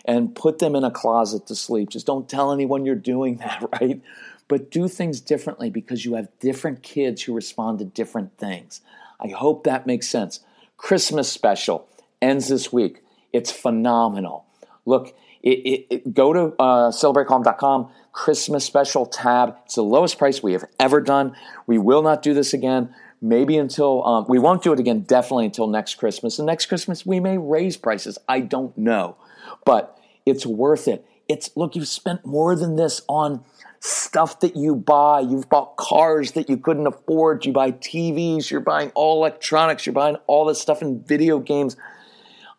and 0.06 0.36
put 0.36 0.60
them 0.60 0.76
in 0.76 0.84
a 0.84 0.92
closet 0.92 1.48
to 1.48 1.56
sleep. 1.56 1.90
Just 1.90 2.06
don't 2.06 2.30
tell 2.30 2.52
anyone 2.52 2.86
you're 2.86 2.96
doing 2.96 3.38
that, 3.38 3.64
right? 3.80 4.02
But 4.48 4.70
do 4.70 4.88
things 4.88 5.22
differently 5.22 5.70
because 5.70 6.06
you 6.06 6.16
have 6.16 6.28
different 6.40 6.84
kids 6.84 7.24
who 7.24 7.34
respond 7.34 7.80
to 7.80 7.86
different 7.86 8.38
things. 8.38 8.82
I 9.20 9.30
hope 9.30 9.64
that 9.64 9.88
makes 9.88 10.08
sense. 10.08 10.42
Christmas 10.76 11.32
special 11.32 11.88
ends 12.22 12.50
this 12.50 12.74
week. 12.74 13.04
It's 13.32 13.52
phenomenal. 13.52 14.46
Look, 14.86 15.16
it, 15.44 15.60
it, 15.60 15.88
it, 15.90 16.14
go 16.14 16.34
to 16.34 16.56
uh, 16.60 16.92
celebratecalm.com, 16.92 17.90
Christmas 18.12 18.66
special 18.66 19.06
tab. 19.06 19.56
It's 19.66 19.76
the 19.76 19.84
lowest 19.84 20.18
price 20.18 20.44
we 20.44 20.54
have 20.54 20.66
ever 20.80 21.00
done. 21.00 21.36
We 21.68 21.78
will 21.78 22.02
not 22.02 22.22
do 22.22 22.34
this 22.34 22.54
again 22.54 22.94
maybe 23.22 23.58
until 23.58 24.06
um, 24.06 24.26
we 24.28 24.40
won't 24.40 24.64
do 24.64 24.74
it 24.74 24.80
again 24.80 25.02
definitely 25.02 25.46
until 25.46 25.68
next 25.68 25.96
christmas. 25.96 26.40
And 26.40 26.46
next 26.46 26.66
christmas 26.66 27.06
we 27.06 27.20
may 27.20 27.38
raise 27.38 27.78
prices. 27.78 28.18
I 28.28 28.40
don't 28.42 28.76
know. 28.78 29.18
But 29.66 29.98
it's 30.26 30.46
worth 30.46 30.88
it. 30.88 31.06
It's 31.28 31.56
look 31.56 31.76
you've 31.76 31.88
spent 31.88 32.26
more 32.26 32.56
than 32.56 32.76
this 32.76 33.02
on 33.08 33.44
stuff 33.80 34.40
that 34.42 34.56
you 34.56 34.76
buy. 34.76 35.22
You've 35.22 35.50
bought 35.50 35.78
cars 35.78 36.32
that 36.34 36.50
you 36.50 36.58
couldn't 36.58 36.88
afford. 36.88 37.46
You 37.46 37.54
buy 37.54 37.72
tvs 37.72 38.50
you're 38.50 38.60
buying 38.60 38.92
all 38.96 39.20
electronics. 39.20 39.86
You're 39.86 39.94
buying 39.94 40.18
all 40.28 40.46
this 40.46 40.60
stuff 40.60 40.82
in 40.82 41.04
video 41.04 41.40
games. 41.40 41.78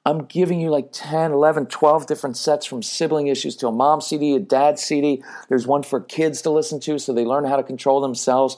I'm 0.05 0.25
giving 0.25 0.61
you 0.61 0.71
like 0.71 0.89
10 0.93 1.33
11 1.33 1.67
12 1.67 2.07
different 2.07 2.37
sets 2.37 2.67
from 2.67 2.83
sibling 2.83 3.29
issues 3.29 3.55
to 3.57 3.69
a 3.69 3.73
mom 3.73 4.01
cd 4.01 4.35
a 4.35 4.41
dad 4.41 4.77
cd 4.79 5.23
there's 5.49 5.65
one 5.65 5.85
for 5.85 6.01
kids 6.01 6.43
to 6.43 6.51
listen 6.51 6.81
to 6.81 6.99
so 6.99 7.13
they 7.13 7.25
learn 7.25 7.45
how 7.45 7.57
to 7.57 7.63
control 7.63 8.01
themselves 8.01 8.57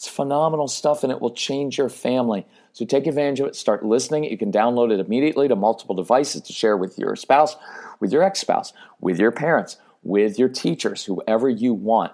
it's 0.00 0.08
phenomenal 0.08 0.66
stuff 0.66 1.04
and 1.04 1.12
it 1.12 1.20
will 1.20 1.34
change 1.34 1.76
your 1.76 1.90
family. 1.90 2.46
So 2.72 2.86
take 2.86 3.06
advantage 3.06 3.40
of 3.40 3.48
it, 3.48 3.54
start 3.54 3.84
listening. 3.84 4.24
You 4.24 4.38
can 4.38 4.50
download 4.50 4.90
it 4.90 4.98
immediately 4.98 5.46
to 5.46 5.54
multiple 5.54 5.94
devices 5.94 6.40
to 6.40 6.54
share 6.54 6.74
with 6.74 6.98
your 6.98 7.14
spouse, 7.16 7.54
with 8.00 8.10
your 8.10 8.22
ex 8.22 8.40
spouse, 8.40 8.72
with 8.98 9.18
your 9.18 9.30
parents, 9.30 9.76
with 10.02 10.38
your 10.38 10.48
teachers, 10.48 11.04
whoever 11.04 11.50
you 11.50 11.74
want. 11.74 12.12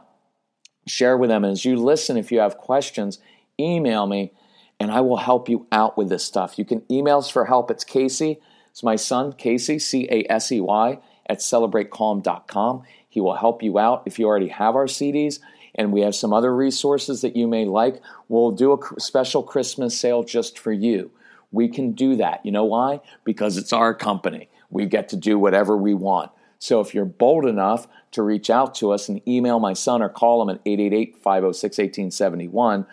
Share 0.88 1.16
with 1.16 1.30
them. 1.30 1.44
As 1.44 1.64
you 1.64 1.76
listen, 1.76 2.16
if 2.16 2.32
you 2.32 2.40
have 2.40 2.58
questions, 2.58 3.20
email 3.56 4.08
me 4.08 4.32
and 4.80 4.90
I 4.90 5.00
will 5.00 5.18
help 5.18 5.48
you 5.48 5.68
out 5.70 5.96
with 5.96 6.08
this 6.08 6.24
stuff. 6.24 6.58
You 6.58 6.64
can 6.64 6.82
email 6.90 7.18
us 7.18 7.30
for 7.30 7.44
help. 7.44 7.70
It's 7.70 7.84
Casey, 7.84 8.40
it's 8.72 8.82
my 8.82 8.96
son, 8.96 9.32
Casey, 9.34 9.78
C 9.78 10.08
A 10.10 10.26
S 10.28 10.50
E 10.50 10.60
Y, 10.60 10.98
at 11.28 11.38
celebratecalm.com. 11.38 12.82
He 13.16 13.20
will 13.22 13.34
help 13.34 13.62
you 13.62 13.78
out 13.78 14.02
if 14.04 14.18
you 14.18 14.26
already 14.26 14.48
have 14.48 14.76
our 14.76 14.84
CDs. 14.84 15.38
And 15.74 15.90
we 15.90 16.02
have 16.02 16.14
some 16.14 16.34
other 16.34 16.54
resources 16.54 17.22
that 17.22 17.34
you 17.34 17.46
may 17.46 17.64
like. 17.64 18.02
We'll 18.28 18.50
do 18.50 18.74
a 18.74 19.00
special 19.00 19.42
Christmas 19.42 19.98
sale 19.98 20.22
just 20.22 20.58
for 20.58 20.70
you. 20.70 21.10
We 21.50 21.68
can 21.68 21.92
do 21.92 22.16
that. 22.16 22.44
You 22.44 22.52
know 22.52 22.66
why? 22.66 23.00
Because 23.24 23.56
it's 23.56 23.72
our 23.72 23.94
company. 23.94 24.50
We 24.68 24.84
get 24.84 25.08
to 25.08 25.16
do 25.16 25.38
whatever 25.38 25.78
we 25.78 25.94
want. 25.94 26.30
So 26.58 26.80
if 26.80 26.92
you're 26.92 27.06
bold 27.06 27.46
enough 27.46 27.88
to 28.10 28.22
reach 28.22 28.50
out 28.50 28.74
to 28.74 28.90
us 28.90 29.08
and 29.08 29.26
email 29.26 29.60
my 29.60 29.72
son 29.72 30.02
or 30.02 30.10
call 30.10 30.42
him 30.42 30.50
at 30.50 30.60
888 30.66 31.16
506 31.22 31.78
1871 31.78 32.86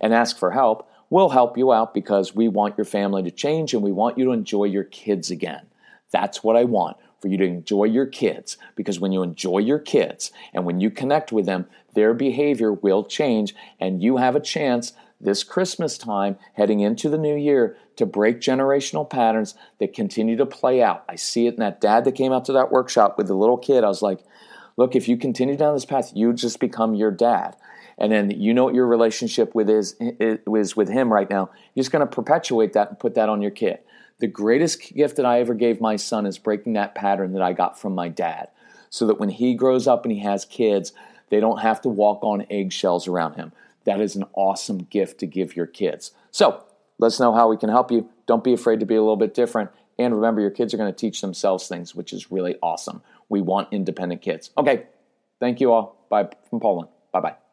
and 0.00 0.14
ask 0.14 0.38
for 0.38 0.52
help, 0.52 0.90
we'll 1.10 1.28
help 1.28 1.58
you 1.58 1.70
out 1.70 1.92
because 1.92 2.34
we 2.34 2.48
want 2.48 2.78
your 2.78 2.86
family 2.86 3.22
to 3.24 3.30
change 3.30 3.74
and 3.74 3.82
we 3.82 3.92
want 3.92 4.16
you 4.16 4.24
to 4.24 4.32
enjoy 4.32 4.64
your 4.64 4.84
kids 4.84 5.30
again. 5.30 5.66
That's 6.12 6.42
what 6.42 6.56
I 6.56 6.64
want 6.64 6.96
for 7.20 7.28
you 7.28 7.36
to 7.38 7.44
enjoy 7.44 7.84
your 7.84 8.06
kids 8.06 8.56
because 8.74 9.00
when 9.00 9.12
you 9.12 9.22
enjoy 9.22 9.58
your 9.58 9.78
kids 9.78 10.30
and 10.52 10.64
when 10.64 10.80
you 10.80 10.90
connect 10.90 11.32
with 11.32 11.46
them, 11.46 11.66
their 11.94 12.14
behavior 12.14 12.72
will 12.72 13.04
change 13.04 13.54
and 13.80 14.02
you 14.02 14.18
have 14.18 14.36
a 14.36 14.40
chance 14.40 14.92
this 15.20 15.42
Christmas 15.42 15.96
time 15.96 16.36
heading 16.54 16.80
into 16.80 17.08
the 17.08 17.18
new 17.18 17.36
year 17.36 17.76
to 17.96 18.04
break 18.04 18.40
generational 18.40 19.08
patterns 19.08 19.54
that 19.78 19.94
continue 19.94 20.36
to 20.36 20.44
play 20.44 20.82
out. 20.82 21.04
I 21.08 21.16
see 21.16 21.46
it 21.46 21.54
in 21.54 21.60
that 21.60 21.80
dad 21.80 22.04
that 22.04 22.12
came 22.12 22.32
out 22.32 22.44
to 22.46 22.52
that 22.52 22.70
workshop 22.70 23.16
with 23.16 23.26
the 23.26 23.34
little 23.34 23.56
kid. 23.56 23.82
I 23.82 23.88
was 23.88 24.02
like, 24.02 24.20
look, 24.76 24.94
if 24.94 25.08
you 25.08 25.16
continue 25.16 25.56
down 25.56 25.74
this 25.74 25.86
path, 25.86 26.12
you 26.14 26.34
just 26.34 26.60
become 26.60 26.94
your 26.94 27.10
dad 27.10 27.56
and 27.98 28.12
then 28.12 28.30
you 28.30 28.52
know 28.52 28.64
what 28.64 28.74
your 28.74 28.86
relationship 28.86 29.54
with 29.54 29.70
is, 29.70 29.96
is 30.00 30.76
with 30.76 30.88
him 30.88 31.12
right 31.12 31.28
now. 31.28 31.50
You're 31.74 31.82
just 31.82 31.92
going 31.92 32.06
to 32.06 32.14
perpetuate 32.14 32.72
that 32.74 32.90
and 32.90 32.98
put 32.98 33.14
that 33.14 33.28
on 33.28 33.40
your 33.40 33.50
kid. 33.50 33.78
The 34.18 34.26
greatest 34.26 34.94
gift 34.94 35.16
that 35.16 35.26
I 35.26 35.40
ever 35.40 35.54
gave 35.54 35.80
my 35.80 35.96
son 35.96 36.26
is 36.26 36.38
breaking 36.38 36.72
that 36.72 36.94
pattern 36.94 37.32
that 37.32 37.42
I 37.42 37.52
got 37.52 37.78
from 37.78 37.94
my 37.94 38.08
dad, 38.08 38.48
so 38.88 39.06
that 39.06 39.20
when 39.20 39.28
he 39.28 39.54
grows 39.54 39.86
up 39.86 40.04
and 40.04 40.12
he 40.12 40.20
has 40.20 40.44
kids, 40.44 40.92
they 41.28 41.40
don't 41.40 41.60
have 41.60 41.80
to 41.82 41.88
walk 41.88 42.22
on 42.22 42.46
eggshells 42.50 43.08
around 43.08 43.34
him. 43.34 43.52
That 43.84 44.00
is 44.00 44.16
an 44.16 44.24
awesome 44.32 44.78
gift 44.84 45.20
to 45.20 45.26
give 45.26 45.54
your 45.54 45.66
kids. 45.66 46.12
So 46.30 46.64
let 46.98 47.08
us 47.08 47.20
know 47.20 47.34
how 47.34 47.48
we 47.48 47.56
can 47.56 47.68
help 47.68 47.90
you. 47.90 48.08
Don't 48.26 48.44
be 48.44 48.52
afraid 48.52 48.80
to 48.80 48.86
be 48.86 48.94
a 48.94 49.00
little 49.00 49.16
bit 49.16 49.34
different. 49.34 49.70
And 49.98 50.14
remember, 50.14 50.40
your 50.40 50.50
kids 50.50 50.74
are 50.74 50.76
going 50.76 50.92
to 50.92 50.98
teach 50.98 51.20
themselves 51.20 51.68
things, 51.68 51.94
which 51.94 52.12
is 52.12 52.30
really 52.30 52.56
awesome. 52.62 53.02
We 53.28 53.40
want 53.40 53.68
independent 53.72 54.22
kids. 54.22 54.50
Okay, 54.56 54.86
thank 55.40 55.60
you 55.60 55.72
all. 55.72 56.06
Bye 56.08 56.28
from 56.48 56.60
Poland. 56.60 56.88
Bye 57.12 57.20
bye. 57.20 57.45